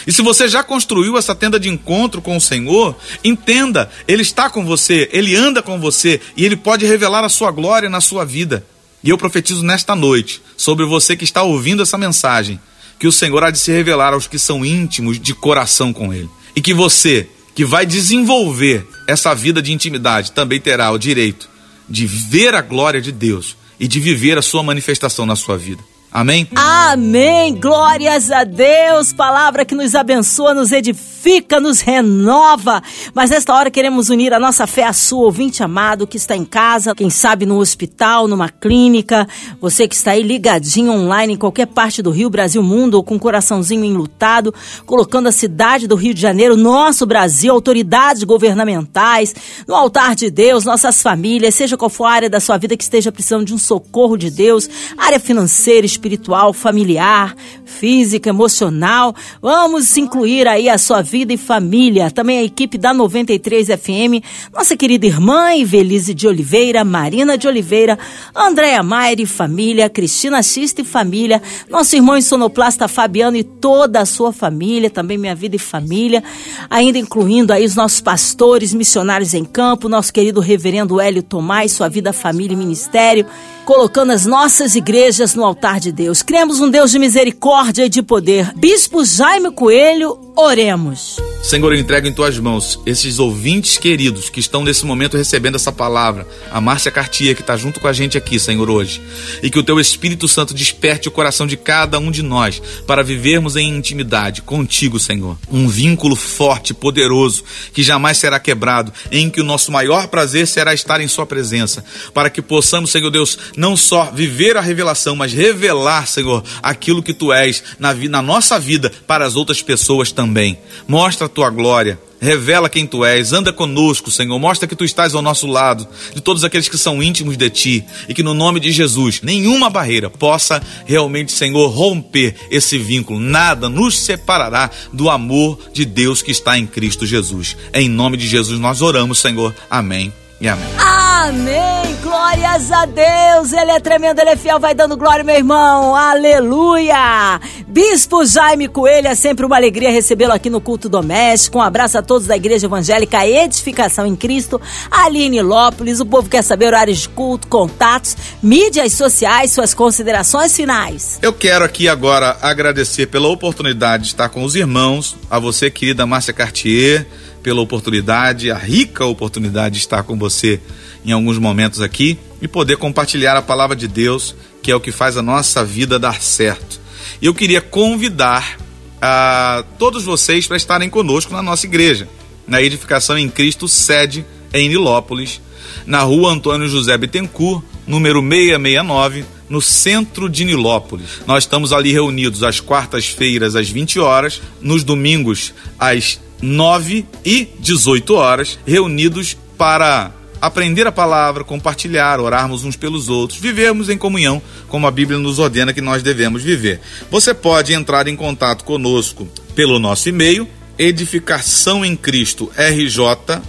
E 0.05 0.11
se 0.11 0.21
você 0.21 0.47
já 0.47 0.63
construiu 0.63 1.17
essa 1.17 1.33
tenda 1.33 1.59
de 1.59 1.69
encontro 1.69 2.21
com 2.21 2.37
o 2.37 2.41
Senhor, 2.41 2.95
entenda, 3.23 3.89
Ele 4.07 4.21
está 4.21 4.49
com 4.49 4.65
você, 4.65 5.09
Ele 5.11 5.35
anda 5.35 5.61
com 5.61 5.79
você 5.79 6.21
e 6.35 6.45
Ele 6.45 6.55
pode 6.55 6.85
revelar 6.85 7.23
a 7.23 7.29
sua 7.29 7.51
glória 7.51 7.89
na 7.89 8.01
sua 8.01 8.23
vida. 8.23 8.65
E 9.03 9.09
eu 9.09 9.17
profetizo 9.17 9.63
nesta 9.63 9.95
noite 9.95 10.41
sobre 10.55 10.85
você 10.85 11.15
que 11.15 11.23
está 11.23 11.43
ouvindo 11.43 11.81
essa 11.81 11.97
mensagem 11.97 12.59
que 12.99 13.07
o 13.07 13.11
Senhor 13.11 13.43
há 13.43 13.51
de 13.51 13.59
se 13.59 13.71
revelar 13.71 14.13
aos 14.13 14.27
que 14.27 14.39
são 14.39 14.65
íntimos 14.65 15.19
de 15.19 15.33
coração 15.33 15.93
com 15.93 16.13
Ele. 16.13 16.29
E 16.55 16.61
que 16.61 16.73
você, 16.73 17.29
que 17.53 17.63
vai 17.63 17.85
desenvolver 17.85 18.87
essa 19.07 19.33
vida 19.33 19.61
de 19.61 19.71
intimidade, 19.71 20.31
também 20.31 20.59
terá 20.59 20.91
o 20.91 20.97
direito 20.97 21.49
de 21.87 22.05
ver 22.05 22.55
a 22.55 22.61
glória 22.61 23.01
de 23.01 23.11
Deus 23.11 23.55
e 23.79 23.87
de 23.87 23.99
viver 23.99 24.37
a 24.37 24.41
sua 24.41 24.63
manifestação 24.63 25.25
na 25.25 25.35
sua 25.35 25.57
vida. 25.57 25.81
Amém? 26.11 26.47
Amém. 26.55 27.53
Glórias 27.55 28.31
a 28.31 28.43
Deus. 28.43 29.13
Palavra 29.13 29.65
que 29.65 29.75
nos 29.75 29.93
abençoa, 29.93 30.53
nos 30.53 30.71
edifica, 30.71 31.16
nos 31.61 31.81
renova. 31.81 32.81
Mas 33.13 33.31
nesta 33.31 33.53
hora 33.53 33.69
queremos 33.69 34.09
unir 34.09 34.33
a 34.33 34.39
nossa 34.39 34.65
fé 34.65 34.85
à 34.85 34.93
sua, 34.93 35.25
ouvinte 35.25 35.61
amado, 35.61 36.07
que 36.07 36.15
está 36.15 36.35
em 36.35 36.45
casa, 36.45 36.95
quem 36.95 37.09
sabe 37.09 37.45
no 37.45 37.57
hospital, 37.57 38.27
numa 38.27 38.47
clínica. 38.47 39.27
Você 39.59 39.87
que 39.87 39.95
está 39.95 40.11
aí 40.11 40.23
ligadinho 40.23 40.91
online 40.91 41.33
em 41.33 41.37
qualquer 41.37 41.67
parte 41.67 42.01
do 42.01 42.11
Rio, 42.11 42.29
Brasil, 42.29 42.63
mundo, 42.63 42.95
ou 42.95 43.03
com 43.03 43.15
o 43.15 43.19
coraçãozinho 43.19 43.83
enlutado, 43.83 44.53
colocando 44.85 45.27
a 45.27 45.31
cidade 45.31 45.85
do 45.85 45.95
Rio 45.95 46.13
de 46.13 46.21
Janeiro, 46.21 46.55
nosso 46.55 47.05
Brasil, 47.05 47.51
autoridades 47.51 48.23
governamentais, 48.23 49.35
no 49.67 49.75
altar 49.75 50.15
de 50.15 50.31
Deus, 50.31 50.63
nossas 50.63 51.01
famílias, 51.01 51.55
seja 51.55 51.75
qual 51.75 51.89
for 51.89 52.05
a 52.05 52.11
área 52.11 52.29
da 52.29 52.39
sua 52.39 52.57
vida 52.57 52.77
que 52.77 52.83
esteja 52.83 53.11
precisando 53.11 53.45
de 53.45 53.53
um 53.53 53.57
socorro 53.57 54.15
de 54.15 54.31
Deus, 54.31 54.69
área 54.97 55.19
financeira, 55.19 55.85
espiritual, 55.85 56.53
familiar, 56.53 57.35
física, 57.65 58.29
emocional. 58.29 59.13
Vamos 59.41 59.97
incluir 59.97 60.47
aí 60.47 60.69
a 60.69 60.77
sua 60.77 61.01
vida 61.01 61.16
e 61.25 61.37
família. 61.37 62.11
Também 62.11 62.39
a 62.39 62.43
equipe 62.43 62.77
da 62.77 62.93
93 62.93 63.67
FM, 63.67 64.23
nossa 64.53 64.75
querida 64.75 65.05
irmã 65.05 65.53
Ivelise 65.55 66.13
de 66.13 66.27
Oliveira, 66.27 66.83
Marina 66.83 67.37
de 67.37 67.47
Oliveira, 67.47 67.97
Andréa 68.35 68.83
Maier 68.83 69.19
e 69.21 69.25
família, 69.25 69.89
Cristina 69.89 70.43
Xista 70.43 70.81
e 70.81 70.85
família, 70.85 71.41
nosso 71.69 71.95
irmão 71.95 72.21
sonoplasta 72.21 72.87
Fabiano 72.87 73.37
e 73.37 73.43
toda 73.43 74.01
a 74.01 74.05
sua 74.05 74.31
família, 74.31 74.89
também 74.89 75.17
minha 75.17 75.35
vida 75.35 75.55
e 75.55 75.59
família, 75.59 76.23
ainda 76.69 76.97
incluindo 76.97 77.53
aí 77.53 77.65
os 77.65 77.75
nossos 77.75 78.01
pastores, 78.01 78.73
missionários 78.73 79.33
em 79.33 79.45
campo, 79.45 79.89
nosso 79.89 80.11
querido 80.13 80.39
reverendo 80.39 80.99
Hélio 80.99 81.23
Tomás, 81.23 81.71
sua 81.71 81.89
vida, 81.89 82.11
família 82.13 82.53
e 82.53 82.57
ministério, 82.57 83.25
colocando 83.67 84.13
as 84.13 84.25
nossas 84.25 84.75
igrejas 84.75 85.35
no 85.35 85.43
altar 85.43 85.81
de 85.81 85.91
Deus. 85.91 86.21
Cremos 86.21 86.61
um 86.61 86.69
Deus 86.69 86.89
de 86.89 86.97
misericórdia 86.97 87.85
e 87.85 87.89
de 87.89 88.01
poder. 88.01 88.53
Bispo 88.55 89.03
Jaime 89.03 89.51
Coelho, 89.51 90.17
Oremos. 90.37 91.17
Senhor, 91.41 91.73
eu 91.73 91.79
entrego 91.79 92.07
em 92.07 92.13
tuas 92.13 92.37
mãos 92.37 92.79
esses 92.85 93.17
ouvintes 93.17 93.77
queridos 93.77 94.29
que 94.29 94.39
estão 94.39 94.63
nesse 94.63 94.85
momento 94.85 95.17
recebendo 95.17 95.55
essa 95.55 95.71
palavra. 95.71 96.27
A 96.51 96.61
Márcia 96.61 96.91
Cartier, 96.91 97.35
que 97.35 97.41
está 97.41 97.57
junto 97.57 97.79
com 97.79 97.87
a 97.87 97.93
gente 97.93 98.17
aqui, 98.17 98.39
Senhor, 98.39 98.69
hoje. 98.69 99.01
E 99.41 99.49
que 99.49 99.57
o 99.57 99.63
teu 99.63 99.79
Espírito 99.79 100.27
Santo 100.27 100.53
desperte 100.53 101.07
o 101.07 101.11
coração 101.11 101.47
de 101.47 101.57
cada 101.57 101.97
um 101.97 102.11
de 102.11 102.21
nós 102.21 102.61
para 102.85 103.03
vivermos 103.03 103.55
em 103.55 103.67
intimidade 103.67 104.43
contigo, 104.43 104.99
Senhor. 104.99 105.37
Um 105.51 105.67
vínculo 105.67 106.15
forte, 106.15 106.73
poderoso, 106.73 107.43
que 107.73 107.81
jamais 107.81 108.17
será 108.17 108.39
quebrado, 108.39 108.93
em 109.11 109.29
que 109.29 109.41
o 109.41 109.45
nosso 109.45 109.71
maior 109.71 110.07
prazer 110.07 110.47
será 110.47 110.73
estar 110.73 111.01
em 111.01 111.07
Sua 111.07 111.25
presença. 111.25 111.83
Para 112.13 112.29
que 112.29 112.41
possamos, 112.43 112.91
Senhor 112.91 113.09
Deus, 113.09 113.39
não 113.57 113.75
só 113.75 114.11
viver 114.11 114.55
a 114.55 114.61
revelação, 114.61 115.15
mas 115.15 115.33
revelar, 115.33 116.07
Senhor, 116.07 116.43
aquilo 116.61 117.01
que 117.01 117.13
tu 117.13 117.33
és 117.33 117.63
na, 117.79 117.91
na 117.93 118.21
nossa 118.21 118.59
vida 118.59 118.91
para 119.07 119.25
as 119.25 119.35
outras 119.35 119.63
pessoas 119.63 120.11
também. 120.11 120.57
Mostra 120.87 121.25
a 121.25 121.29
tua 121.29 121.49
glória. 121.49 121.99
Revela 122.19 122.67
quem 122.67 122.87
tu 122.87 123.05
és, 123.05 123.31
anda 123.31 123.53
conosco, 123.53 124.09
Senhor. 124.09 124.39
Mostra 124.39 124.67
que 124.67 124.75
tu 124.75 124.83
estás 124.83 125.13
ao 125.13 125.21
nosso 125.21 125.45
lado, 125.45 125.87
de 126.15 126.21
todos 126.21 126.43
aqueles 126.43 126.67
que 126.67 126.77
são 126.77 127.01
íntimos 127.01 127.37
de 127.37 127.47
ti, 127.47 127.85
e 128.09 128.13
que 128.13 128.23
no 128.23 128.33
nome 128.33 128.59
de 128.59 128.71
Jesus, 128.71 129.21
nenhuma 129.21 129.69
barreira 129.69 130.09
possa 130.09 130.61
realmente, 130.85 131.31
Senhor, 131.31 131.67
romper 131.67 132.35
esse 132.49 132.77
vínculo. 132.79 133.19
Nada 133.19 133.69
nos 133.69 133.99
separará 133.99 134.71
do 134.91 135.11
amor 135.11 135.59
de 135.71 135.85
Deus 135.85 136.23
que 136.23 136.31
está 136.31 136.57
em 136.57 136.65
Cristo 136.65 137.05
Jesus. 137.05 137.55
Em 137.71 137.87
nome 137.87 138.17
de 138.17 138.27
Jesus 138.27 138.59
nós 138.59 138.81
oramos, 138.81 139.19
Senhor. 139.19 139.53
Amém 139.69 140.11
e 140.39 140.47
amém. 140.47 140.67
Amém. 140.77 141.95
Glórias 142.03 142.71
a 142.71 142.85
Deus. 142.85 143.51
Ele 143.51 143.71
é 143.71 143.79
tremendo, 143.79 144.19
ele 144.19 144.29
é 144.29 144.35
fiel. 144.35 144.59
Vai 144.59 144.73
dando 144.75 144.95
glória, 144.95 145.23
meu 145.23 145.35
irmão. 145.35 145.95
Aleluia. 145.95 147.39
Bispo 147.67 148.25
Jaime 148.25 148.67
Coelho, 148.67 149.07
é 149.07 149.15
sempre 149.15 149.45
uma 149.45 149.55
alegria 149.55 149.91
recebê-lo 149.91 150.31
aqui 150.31 150.49
no 150.49 150.61
culto 150.61 150.87
doméstico. 150.87 151.57
Um 151.57 151.61
abraço 151.61 151.97
a 151.97 152.01
todos 152.01 152.27
da 152.27 152.35
Igreja 152.35 152.67
Evangélica 152.67 153.27
Edificação 153.27 154.05
em 154.05 154.15
Cristo, 154.15 154.61
Aline 154.89 155.41
Lópolis. 155.41 155.99
O 155.99 156.05
povo 156.05 156.29
quer 156.29 156.43
saber 156.43 156.67
horários 156.67 156.99
de 156.99 157.09
culto, 157.09 157.47
contatos, 157.47 158.15
mídias 158.41 158.93
sociais, 158.93 159.51
suas 159.51 159.73
considerações 159.73 160.55
finais. 160.55 161.19
Eu 161.21 161.33
quero 161.33 161.65
aqui 161.65 161.89
agora 161.89 162.37
agradecer 162.41 163.07
pela 163.07 163.27
oportunidade 163.27 164.03
de 164.03 164.09
estar 164.09 164.29
com 164.29 164.43
os 164.43 164.55
irmãos, 164.55 165.15
a 165.29 165.39
você, 165.39 165.69
querida 165.69 166.05
Márcia 166.05 166.33
Cartier 166.33 167.05
pela 167.47 167.61
oportunidade, 167.61 168.51
a 168.51 168.57
rica 168.57 169.05
oportunidade 169.05 169.75
de 169.75 169.79
estar 169.79 170.03
com 170.03 170.19
você 170.19 170.59
em 171.05 171.13
alguns 171.13 171.39
momentos 171.39 171.79
aqui 171.79 172.17
e 172.41 172.47
poder 172.47 172.75
compartilhar 172.75 173.37
a 173.37 173.41
palavra 173.41 173.73
de 173.73 173.87
Deus, 173.87 174.35
que 174.61 174.69
é 174.69 174.75
o 174.75 174.81
que 174.81 174.91
faz 174.91 175.15
a 175.15 175.21
nossa 175.21 175.63
vida 175.63 175.97
dar 175.97 176.21
certo. 176.21 176.77
Eu 177.21 177.33
queria 177.33 177.61
convidar 177.61 178.57
a 179.01 179.63
todos 179.79 180.03
vocês 180.03 180.45
para 180.45 180.57
estarem 180.57 180.89
conosco 180.89 181.31
na 181.31 181.41
nossa 181.41 181.65
igreja, 181.65 182.09
na 182.45 182.61
Edificação 182.61 183.17
em 183.17 183.29
Cristo, 183.29 183.65
sede 183.65 184.25
em 184.53 184.67
Nilópolis, 184.67 185.39
na 185.85 186.01
rua 186.01 186.33
Antônio 186.33 186.67
José 186.67 186.97
Bittencourt, 186.97 187.63
número 187.87 188.19
669, 188.19 189.23
no 189.47 189.61
centro 189.61 190.27
de 190.27 190.43
Nilópolis. 190.43 191.21
Nós 191.25 191.45
estamos 191.45 191.71
ali 191.71 191.93
reunidos 191.93 192.43
às 192.43 192.59
quartas-feiras 192.59 193.55
às 193.55 193.69
20 193.69 194.01
horas, 194.01 194.41
nos 194.59 194.83
domingos 194.83 195.53
às 195.79 196.19
9 196.41 197.05
e 197.25 197.47
18 197.59 198.13
horas, 198.13 198.59
reunidos 198.65 199.35
para 199.57 200.11
aprender 200.41 200.85
a 200.87 200.91
palavra, 200.91 201.43
compartilhar, 201.43 202.19
orarmos 202.19 202.63
uns 202.63 202.75
pelos 202.75 203.09
outros, 203.09 203.39
vivermos 203.39 203.89
em 203.89 203.97
comunhão, 203.97 204.41
como 204.67 204.87
a 204.87 204.91
Bíblia 204.91 205.19
nos 205.19 205.39
ordena 205.39 205.73
que 205.73 205.81
nós 205.81 206.03
devemos 206.03 206.43
viver. 206.43 206.79
Você 207.09 207.33
pode 207.33 207.73
entrar 207.73 208.07
em 208.07 208.15
contato 208.15 208.63
conosco 208.63 209.27
pelo 209.55 209.79
nosso 209.79 210.09
e-mail, 210.09 210.47
edificação 210.77 211.83
em 211.83 211.95
Cristo 211.95 212.51
rj 212.55 213.41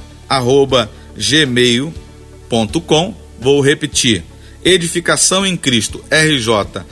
gmail.com. 1.17 3.15
Vou 3.41 3.61
repetir: 3.61 4.25
edificação 4.65 5.47
em 5.47 5.57
Cristo 5.57 6.03
rj 6.11 6.85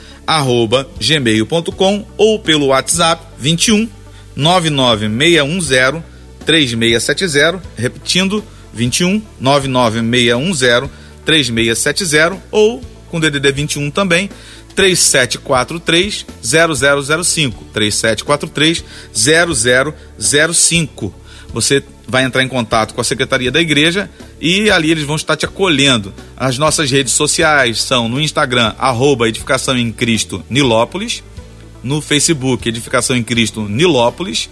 gmail.com 0.99 2.05
ou 2.17 2.39
pelo 2.39 2.67
WhatsApp 2.67 3.25
21 3.39 3.96
99610 4.37 6.03
3670, 6.45 7.61
repetindo 7.75 8.43
21 8.73 9.21
99610 9.39 10.89
3670 11.25 12.37
ou 12.51 12.81
com 13.09 13.19
DDD 13.19 13.51
21 13.51 13.91
também 13.91 14.29
3743 14.75 16.25
0005 16.41 17.65
3743 17.73 18.83
0005. 19.11 21.13
Você 21.53 21.83
vai 22.07 22.23
entrar 22.23 22.43
em 22.43 22.47
contato 22.47 22.93
com 22.93 23.01
a 23.01 23.03
secretaria 23.03 23.51
da 23.51 23.59
igreja 23.59 24.09
e 24.39 24.69
ali 24.69 24.91
eles 24.91 25.03
vão 25.03 25.15
estar 25.15 25.35
te 25.35 25.45
acolhendo. 25.45 26.13
As 26.35 26.57
nossas 26.57 26.91
redes 26.91 27.13
sociais 27.13 27.81
são 27.81 28.07
no 28.07 28.21
Instagram, 28.21 28.73
arroba 28.77 29.27
Edificação 29.27 29.77
em 29.77 29.91
Cristo 29.91 30.43
Nilópolis, 30.49 31.23
no 31.87 32.01
Facebook 32.01 32.67
Edificação 32.67 33.15
em 33.15 33.23
Cristo 33.23 33.61
Nilópolis 33.61 34.49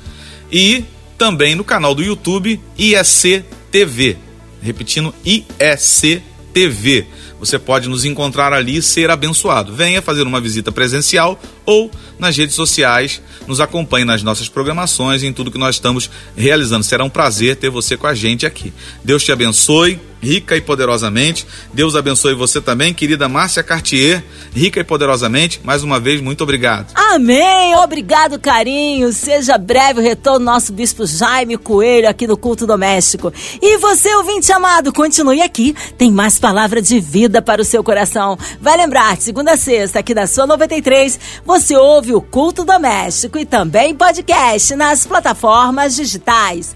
e 0.52 0.84
também 1.18 1.54
no 1.54 1.64
canal 1.64 1.94
do 1.94 2.02
YouTube 2.02 2.60
IEC 2.78 3.44
TV. 3.70 4.18
Repetindo, 4.62 5.14
IEC 5.24 6.24
TV. 6.54 7.06
Você 7.38 7.60
pode 7.60 7.90
nos 7.90 8.06
encontrar 8.06 8.54
ali 8.54 8.78
e 8.78 8.82
ser 8.82 9.12
abençoado. 9.12 9.76
Venha 9.76 10.02
fazer 10.02 10.24
uma 10.24 10.40
visita 10.40 10.72
presencial 10.72 11.40
ou 11.66 11.92
nas 12.18 12.38
redes 12.38 12.56
sociais, 12.56 13.22
nos 13.46 13.60
acompanhe 13.60 14.06
nas 14.06 14.24
nossas 14.24 14.48
programações 14.48 15.22
em 15.22 15.34
tudo 15.34 15.52
que 15.52 15.58
nós 15.58 15.76
estamos 15.76 16.10
realizando. 16.36 16.84
Será 16.84 17.04
um 17.04 17.10
prazer 17.10 17.58
ter 17.58 17.70
você 17.70 17.98
com 17.98 18.08
a 18.08 18.16
gente 18.16 18.46
aqui. 18.46 18.74
Deus 19.04 19.24
te 19.24 19.34
abençoe 19.34 20.00
rica 20.26 20.58
e 20.58 20.62
poderosamente. 20.62 21.46
Deus 21.72 21.96
abençoe 21.96 22.34
você 22.34 22.60
também, 22.60 22.94
querida 22.94 23.30
Márcia 23.30 23.62
Cartier, 23.62 24.24
rica 24.54 24.80
e 24.80 24.84
poderosamente. 24.84 25.62
Mais 25.64 25.84
uma 25.84 26.00
vez, 26.00 26.20
muito 26.20 26.44
obrigado. 26.44 26.92
Amém. 26.96 27.76
Obrigado, 27.76 28.40
carinho. 28.40 29.14
Seja 29.14 29.58
breve 29.58 30.00
o 30.00 30.04
retorno 30.04 30.44
nosso 30.46 30.74
bispo 30.74 31.06
Jaime 31.06 31.58
Coelho 31.58 32.10
aqui 32.10 32.26
no 32.26 32.36
culto 32.36 32.66
doméstico. 32.66 33.32
E 33.62 33.78
você, 33.78 34.14
ouvinte 34.16 34.52
amado, 34.52 34.92
continue 34.92 35.42
aqui. 35.42 35.76
Tem 35.96 36.12
mais 36.12 36.40
palavra 36.40 36.82
de 36.82 37.00
vida 37.00 37.42
para 37.42 37.62
o 37.62 37.66
seu 37.66 37.84
coração. 37.84 38.38
Vai 38.60 38.78
lembrar, 38.78 39.18
segunda 39.18 39.54
a 39.54 39.58
sexta, 39.58 40.00
aqui 40.00 40.16
na 40.16 40.26
sua 40.26 40.48
93, 40.48 41.20
você 41.46 41.76
ouve 41.76 42.16
o 42.16 42.22
culto 42.22 42.66
doméstico 42.66 43.38
e 43.38 43.46
também 43.46 43.94
podcast 43.94 44.76
nas 44.76 45.06
plataformas 45.06 45.96
digitais. 45.96 46.76